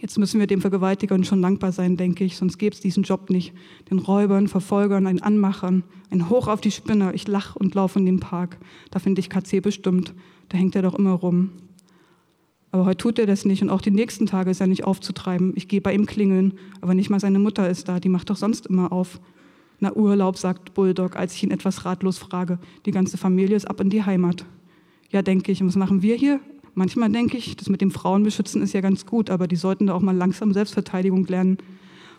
Jetzt 0.00 0.18
müssen 0.18 0.40
wir 0.40 0.46
dem 0.46 0.60
Vergewaltigern 0.60 1.24
schon 1.24 1.42
dankbar 1.42 1.72
sein, 1.72 1.96
denke 1.96 2.24
ich, 2.24 2.36
sonst 2.36 2.58
gäbe 2.58 2.74
es 2.74 2.80
diesen 2.80 3.02
Job 3.02 3.30
nicht. 3.30 3.52
Den 3.90 3.98
Räubern, 3.98 4.48
Verfolgern, 4.48 5.06
ein 5.06 5.22
Anmachern, 5.22 5.84
ein 6.10 6.28
Hoch 6.28 6.48
auf 6.48 6.60
die 6.60 6.70
Spinner. 6.70 7.14
Ich 7.14 7.26
lach 7.26 7.56
und 7.56 7.74
laufe 7.74 7.98
in 7.98 8.06
den 8.06 8.20
Park. 8.20 8.58
Da 8.90 8.98
finde 8.98 9.20
ich 9.20 9.28
KC 9.28 9.60
bestimmt. 9.60 10.14
Da 10.48 10.58
hängt 10.58 10.76
er 10.76 10.82
doch 10.82 10.94
immer 10.94 11.12
rum. 11.12 11.50
Aber 12.70 12.86
heute 12.86 12.96
tut 12.96 13.18
er 13.18 13.26
das 13.26 13.44
nicht 13.44 13.62
und 13.62 13.70
auch 13.70 13.82
die 13.82 13.90
nächsten 13.90 14.26
Tage 14.26 14.50
ist 14.50 14.60
er 14.60 14.66
nicht 14.66 14.84
aufzutreiben. 14.84 15.52
Ich 15.56 15.68
gehe 15.68 15.82
bei 15.82 15.92
ihm 15.92 16.06
klingeln, 16.06 16.54
aber 16.80 16.94
nicht 16.94 17.10
mal 17.10 17.20
seine 17.20 17.38
Mutter 17.38 17.68
ist 17.68 17.86
da, 17.86 18.00
die 18.00 18.08
macht 18.08 18.30
doch 18.30 18.36
sonst 18.36 18.66
immer 18.66 18.92
auf. 18.92 19.20
Na 19.78 19.94
Urlaub, 19.94 20.38
sagt 20.38 20.72
Bulldog, 20.72 21.16
als 21.16 21.34
ich 21.34 21.42
ihn 21.42 21.50
etwas 21.50 21.84
ratlos 21.84 22.16
frage. 22.16 22.58
Die 22.86 22.92
ganze 22.92 23.18
Familie 23.18 23.56
ist 23.56 23.68
ab 23.68 23.80
in 23.80 23.90
die 23.90 24.04
Heimat. 24.04 24.46
Ja, 25.10 25.20
denke 25.20 25.52
ich, 25.52 25.60
und 25.60 25.68
was 25.68 25.76
machen 25.76 26.00
wir 26.00 26.16
hier? 26.16 26.40
Manchmal 26.74 27.10
denke 27.10 27.36
ich, 27.36 27.56
das 27.56 27.68
mit 27.68 27.80
dem 27.80 27.90
Frauenbeschützen 27.90 28.62
ist 28.62 28.72
ja 28.72 28.80
ganz 28.80 29.04
gut, 29.04 29.28
aber 29.28 29.46
die 29.46 29.56
sollten 29.56 29.86
da 29.86 29.94
auch 29.94 30.00
mal 30.00 30.16
langsam 30.16 30.54
Selbstverteidigung 30.54 31.26
lernen. 31.26 31.58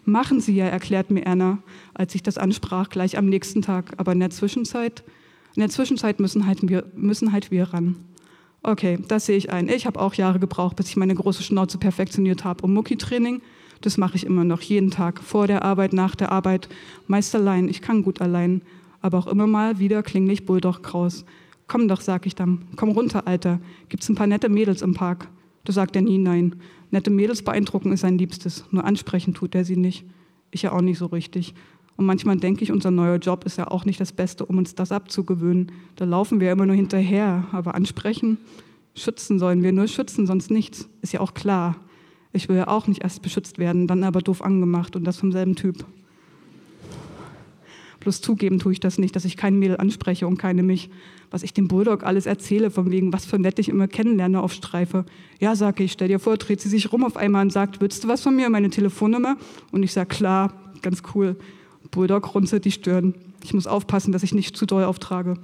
Machen 0.06 0.42
sie 0.42 0.56
ja, 0.56 0.66
erklärt 0.66 1.10
mir 1.10 1.26
Erna, 1.26 1.60
als 1.94 2.14
ich 2.14 2.22
das 2.22 2.38
ansprach, 2.38 2.90
gleich 2.90 3.18
am 3.18 3.26
nächsten 3.26 3.62
Tag. 3.62 3.94
Aber 3.98 4.12
in 4.12 4.20
der 4.20 4.30
Zwischenzeit, 4.30 5.04
in 5.56 5.62
der 5.62 5.70
Zwischenzeit 5.70 6.20
müssen 6.20 6.46
halt 6.46 6.68
wir, 6.68 6.86
müssen 6.96 7.32
halt 7.32 7.52
wir 7.52 7.74
ran. 7.74 7.96
Okay, 8.62 9.00
das 9.08 9.26
sehe 9.26 9.38
ich 9.38 9.52
ein. 9.52 9.70
Ich 9.70 9.86
habe 9.86 10.00
auch 10.00 10.14
Jahre 10.14 10.40
gebraucht, 10.40 10.76
bis 10.76 10.88
ich 10.90 10.98
meine 10.98 11.16
große 11.16 11.44
Schnauze 11.44 11.78
perfektioniert 11.78 12.44
habe. 12.44 12.64
Und 12.64 12.74
Mucki-Training, 12.74 13.42
das 13.82 13.98
mache 13.98 14.16
ich 14.16 14.26
immer 14.26 14.44
noch, 14.44 14.62
jeden 14.62 14.92
Tag, 14.92 15.22
vor 15.22 15.48
der 15.48 15.64
Arbeit, 15.64 15.94
nach 15.94 16.16
der 16.16 16.32
Arbeit, 16.32 16.70
meist 17.08 17.34
allein. 17.36 17.68
Ich 17.68 17.82
kann 17.82 18.04
gut 18.04 18.22
allein, 18.22 18.62
aber 19.02 19.18
auch 19.18 19.28
immer 19.28 19.48
mal 19.48 19.80
wieder 19.80 20.04
klinglich 20.04 20.46
Bulldog 20.46 20.84
Kraus. 20.84 21.26
Komm 21.74 21.88
doch, 21.88 22.02
sag 22.02 22.28
ich 22.28 22.36
dann. 22.36 22.60
Komm 22.76 22.90
runter, 22.90 23.26
Alter. 23.26 23.60
Gibt's 23.90 24.08
ein 24.08 24.14
paar 24.14 24.28
nette 24.28 24.48
Mädels 24.48 24.84
im 24.84 24.94
Park? 24.94 25.28
Da 25.64 25.74
sagt 25.74 25.96
er 25.96 26.04
nie 26.04 26.20
nein. 26.20 26.56
Nette 26.92 27.10
Mädels 27.10 27.42
beeindrucken 27.42 27.92
ist 27.92 28.02
sein 28.02 28.20
Liebstes. 28.20 28.64
Nur 28.70 28.86
ansprechen 28.86 29.34
tut 29.34 29.56
er 29.56 29.66
sie 29.66 29.76
nicht. 29.76 30.06
Ich 30.52 30.62
ja 30.62 30.72
auch 30.72 30.82
nicht 30.82 31.00
so 31.00 31.08
richtig. 31.08 31.56
Und 31.98 32.06
manchmal 32.06 32.38
denke 32.38 32.64
ich, 32.64 32.72
unser 32.72 32.92
neuer 32.92 33.16
Job 33.16 33.44
ist 33.46 33.58
ja 33.58 33.72
auch 33.72 33.86
nicht 33.86 34.00
das 34.00 34.12
Beste, 34.12 34.46
um 34.46 34.60
uns 34.60 34.76
das 34.76 34.92
abzugewöhnen. 34.92 35.72
Da 35.96 36.06
laufen 36.06 36.40
wir 36.40 36.52
immer 36.52 36.68
nur 36.68 36.76
hinterher. 36.76 37.48
Aber 37.52 37.74
ansprechen, 37.74 38.38
schützen 38.94 39.40
sollen 39.40 39.64
wir 39.64 39.72
nur 39.72 39.88
schützen, 39.88 40.28
sonst 40.28 40.52
nichts. 40.52 40.88
Ist 41.02 41.14
ja 41.14 41.22
auch 41.22 41.34
klar. 41.34 41.78
Ich 42.34 42.50
will 42.50 42.58
ja 42.58 42.68
auch 42.68 42.86
nicht 42.86 43.02
erst 43.02 43.24
beschützt 43.24 43.58
werden, 43.58 43.88
dann 43.88 44.04
aber 44.04 44.22
doof 44.22 44.44
angemacht 44.44 44.96
und 44.96 45.06
das 45.06 45.18
vom 45.18 45.32
selben 45.32 45.56
Typ. 45.56 45.88
Bloß 48.04 48.20
zugeben 48.20 48.60
tue 48.60 48.74
ich 48.74 48.82
das 48.82 48.98
nicht, 48.98 49.16
dass 49.16 49.24
ich 49.24 49.38
kein 49.38 49.58
Mädel 49.58 49.78
anspreche 49.78 50.28
und 50.28 50.38
keine 50.38 50.62
mich. 50.62 50.90
Was 51.32 51.42
ich 51.42 51.54
dem 51.54 51.70
Bulldog 51.70 52.04
alles 52.04 52.26
erzähle, 52.26 52.70
von 52.70 52.92
wegen, 52.92 53.14
was 53.14 53.26
für 53.26 53.40
nett 53.40 53.60
ich 53.60 53.70
immer 53.70 53.88
kennenlerne 53.88 54.42
auf 54.42 54.52
Streife. 54.52 55.06
Ja, 55.40 55.56
sag 55.56 55.80
ich, 55.80 55.94
stell 55.94 56.10
dir 56.10 56.20
vor, 56.20 56.36
dreht 56.36 56.60
sie 56.60 56.68
sich 56.68 56.92
rum 56.92 57.06
auf 57.06 57.16
einmal 57.16 57.44
und 57.44 57.52
sagt, 57.52 57.80
willst 57.80 58.04
du 58.04 58.10
was 58.10 58.22
von 58.22 58.36
mir, 58.36 58.50
meine 58.50 58.70
Telefonnummer? 58.70 59.38
Und 59.72 59.84
ich 59.84 59.94
sag, 59.94 60.10
klar, 60.10 60.54
ganz 60.82 61.02
cool. 61.16 61.38
Bulldog 61.92 62.36
runzelt 62.36 62.66
die 62.66 62.72
Stirn. 62.72 63.16
Ich 63.42 63.54
muss 63.54 63.68
aufpassen, 63.68 64.12
dass 64.12 64.24
ich 64.24 64.34
nicht 64.34 64.58
zu 64.58 64.66
doll 64.66 64.84
auftrage. 64.84 65.36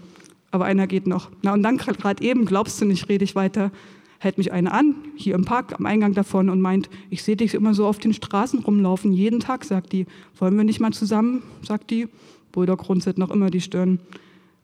Aber 0.51 0.65
einer 0.65 0.85
geht 0.85 1.07
noch. 1.07 1.31
Na, 1.41 1.53
und 1.53 1.63
dann 1.63 1.77
gerade 1.77 2.21
eben, 2.23 2.43
glaubst 2.43 2.81
du 2.81 2.85
nicht, 2.85 3.07
rede 3.07 3.23
ich 3.23 3.35
weiter 3.35 3.71
hält 4.19 4.37
mich 4.37 4.51
eine 4.51 4.71
an, 4.73 4.95
hier 5.15 5.33
im 5.33 5.45
Park, 5.45 5.79
am 5.79 5.85
Eingang 5.85 6.13
davon 6.13 6.49
und 6.49 6.61
meint, 6.61 6.89
ich 7.09 7.23
sehe 7.23 7.37
dich 7.37 7.53
immer 7.53 7.73
so 7.73 7.87
auf 7.87 7.99
den 7.99 8.13
Straßen 8.13 8.59
rumlaufen, 8.59 9.13
jeden 9.13 9.39
Tag, 9.39 9.63
sagt 9.63 9.93
die. 9.93 10.05
Wollen 10.37 10.57
wir 10.57 10.65
nicht 10.65 10.81
mal 10.81 10.91
zusammen, 10.91 11.41
sagt 11.63 11.89
die. 11.89 12.07
Bulldog 12.51 12.87
runzelt 12.89 13.17
noch 13.17 13.31
immer 13.31 13.49
die 13.49 13.61
Stirn. 13.61 13.99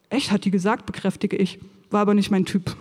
Echt, 0.09 0.31
hat 0.31 0.45
die 0.45 0.51
gesagt, 0.51 0.85
bekräftige 0.85 1.37
ich. 1.37 1.59
War 1.91 2.01
aber 2.01 2.13
nicht 2.13 2.31
mein 2.31 2.45
Typ. 2.45 2.75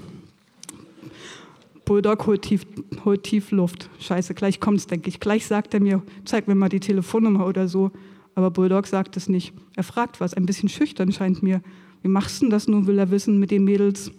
Bulldog 1.85 2.27
holt 2.27 2.43
tief, 2.43 2.67
holt 3.05 3.25
tief 3.25 3.51
Luft. 3.51 3.91
Scheiße, 4.01 4.35
gleich 4.35 4.61
kommt's, 4.61 4.87
denke 4.87 5.09
ich. 5.09 5.21
Gleich 5.21 5.47
sagt 5.47 5.75
er 5.75 5.81
mir, 5.81 6.03
zeig 6.25 6.49
mir 6.49 6.55
mal 6.55 6.69
die 6.69 6.81
Telefonnummer 6.81 7.47
oder 7.47 7.69
so. 7.69 7.91
Aber 8.35 8.51
Bulldog 8.51 8.87
sagt 8.87 9.17
es 9.17 9.29
nicht. 9.29 9.53
Er 9.77 9.85
fragt 9.85 10.21
was, 10.21 10.35
ein 10.35 10.47
bisschen 10.47 10.69
schüchtern 10.69 11.13
scheint 11.13 11.43
mir. 11.43 11.61
Wie 12.03 12.09
machst 12.09 12.41
du 12.41 12.47
denn 12.47 12.51
das 12.51 12.69
nun, 12.69 12.87
will 12.87 12.99
er 12.99 13.11
wissen, 13.11 13.39
mit 13.39 13.51
den 13.51 13.65
Mädels? 13.65 14.11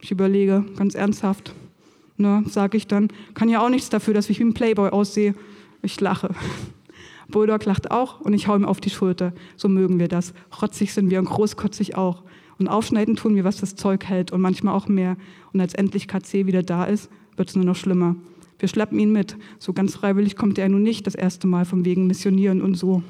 Ich 0.00 0.10
überlege, 0.10 0.64
ganz 0.76 0.94
ernsthaft 0.94 1.52
ne, 2.20 2.44
sage 2.46 2.76
ich 2.76 2.86
dann. 2.86 3.08
Kann 3.34 3.48
ja 3.48 3.64
auch 3.64 3.70
nichts 3.70 3.88
dafür, 3.88 4.14
dass 4.14 4.30
ich 4.30 4.38
wie 4.38 4.44
ein 4.44 4.54
Playboy 4.54 4.90
aussehe. 4.90 5.34
Ich 5.82 6.00
lache. 6.00 6.30
Bulldog 7.30 7.64
lacht 7.64 7.90
auch 7.90 8.20
und 8.20 8.32
ich 8.32 8.48
hau 8.48 8.56
ihm 8.56 8.64
auf 8.64 8.80
die 8.80 8.90
Schulter. 8.90 9.32
So 9.56 9.68
mögen 9.68 9.98
wir 9.98 10.08
das. 10.08 10.34
Rotzig 10.60 10.92
sind 10.92 11.10
wir 11.10 11.18
und 11.18 11.26
großkotzig 11.26 11.96
auch. 11.96 12.22
Und 12.58 12.68
aufschneiden 12.68 13.16
tun 13.16 13.36
wir, 13.36 13.44
was 13.44 13.58
das 13.58 13.74
Zeug 13.74 14.04
hält 14.04 14.32
und 14.32 14.40
manchmal 14.40 14.74
auch 14.74 14.86
mehr. 14.86 15.16
Und 15.52 15.60
als 15.60 15.74
endlich 15.74 16.08
KC 16.08 16.46
wieder 16.46 16.62
da 16.62 16.84
ist, 16.84 17.10
wird 17.36 17.48
es 17.48 17.56
nur 17.56 17.64
noch 17.64 17.76
schlimmer. 17.76 18.16
Wir 18.58 18.68
schleppen 18.68 18.98
ihn 18.98 19.12
mit. 19.12 19.36
So 19.58 19.72
ganz 19.72 19.94
freiwillig 19.94 20.36
kommt 20.36 20.58
er 20.58 20.68
nun 20.68 20.82
nicht 20.82 21.06
das 21.06 21.14
erste 21.14 21.46
Mal 21.46 21.64
von 21.64 21.86
wegen 21.86 22.06
Missionieren 22.06 22.60
und 22.60 22.74
so. 22.74 23.02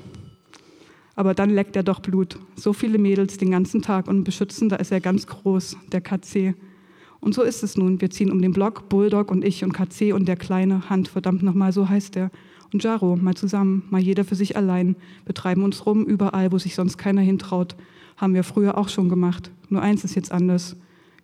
Aber 1.16 1.34
dann 1.34 1.50
leckt 1.50 1.74
er 1.74 1.82
doch 1.82 1.98
Blut. 1.98 2.38
So 2.54 2.72
viele 2.72 2.98
Mädels 2.98 3.36
den 3.36 3.50
ganzen 3.50 3.82
Tag 3.82 4.06
und 4.06 4.22
beschützen, 4.24 4.68
da 4.68 4.76
ist 4.76 4.92
er 4.92 5.00
ganz 5.00 5.26
groß, 5.26 5.76
der 5.90 6.00
KC. 6.00 6.54
Und 7.20 7.34
so 7.34 7.42
ist 7.42 7.62
es 7.62 7.76
nun. 7.76 8.00
Wir 8.00 8.10
ziehen 8.10 8.30
um 8.30 8.40
den 8.40 8.52
Block, 8.52 8.88
Bulldog 8.88 9.30
und 9.30 9.44
ich 9.44 9.64
und 9.64 9.72
KC 9.72 10.12
und 10.14 10.26
der 10.26 10.36
kleine 10.36 10.88
Hand, 10.88 11.08
verdammt 11.08 11.42
nochmal, 11.42 11.72
so 11.72 11.88
heißt 11.88 12.16
er. 12.16 12.30
Und 12.72 12.84
Jaro, 12.84 13.16
mal 13.16 13.34
zusammen, 13.34 13.82
mal 13.90 14.00
jeder 14.00 14.24
für 14.24 14.36
sich 14.36 14.56
allein, 14.56 14.96
betreiben 15.24 15.64
uns 15.64 15.86
rum 15.86 16.04
überall, 16.04 16.52
wo 16.52 16.58
sich 16.58 16.74
sonst 16.74 16.98
keiner 16.98 17.20
hintraut. 17.20 17.76
Haben 18.16 18.34
wir 18.34 18.44
früher 18.44 18.78
auch 18.78 18.88
schon 18.88 19.08
gemacht. 19.08 19.50
Nur 19.68 19.82
eins 19.82 20.04
ist 20.04 20.14
jetzt 20.14 20.30
anders. 20.30 20.76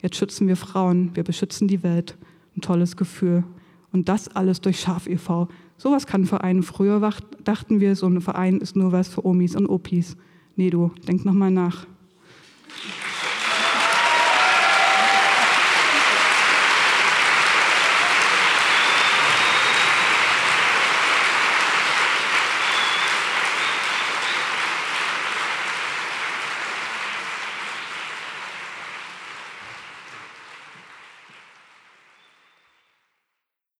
Jetzt 0.02 0.16
schützen 0.16 0.48
wir 0.48 0.56
Frauen, 0.56 1.10
wir 1.14 1.24
beschützen 1.24 1.68
die 1.68 1.82
Welt. 1.82 2.16
Ein 2.56 2.62
tolles 2.62 2.96
Gefühl. 2.96 3.44
Und 3.92 4.08
das 4.08 4.28
alles 4.28 4.60
durch 4.60 4.80
Schaf 4.80 5.06
e.V. 5.06 5.48
Sowas 5.76 6.06
kann 6.06 6.22
ein 6.22 6.26
Verein. 6.26 6.62
Früher 6.62 7.00
dachten 7.44 7.80
wir, 7.80 7.96
so 7.96 8.06
ein 8.06 8.20
Verein 8.20 8.58
ist 8.58 8.76
nur 8.76 8.92
was 8.92 9.08
für 9.08 9.24
Omis 9.24 9.54
und 9.54 9.68
Opis. 9.68 10.16
Nee, 10.56 10.70
du, 10.70 10.90
denk 11.06 11.24
nochmal 11.24 11.50
nach. 11.50 11.86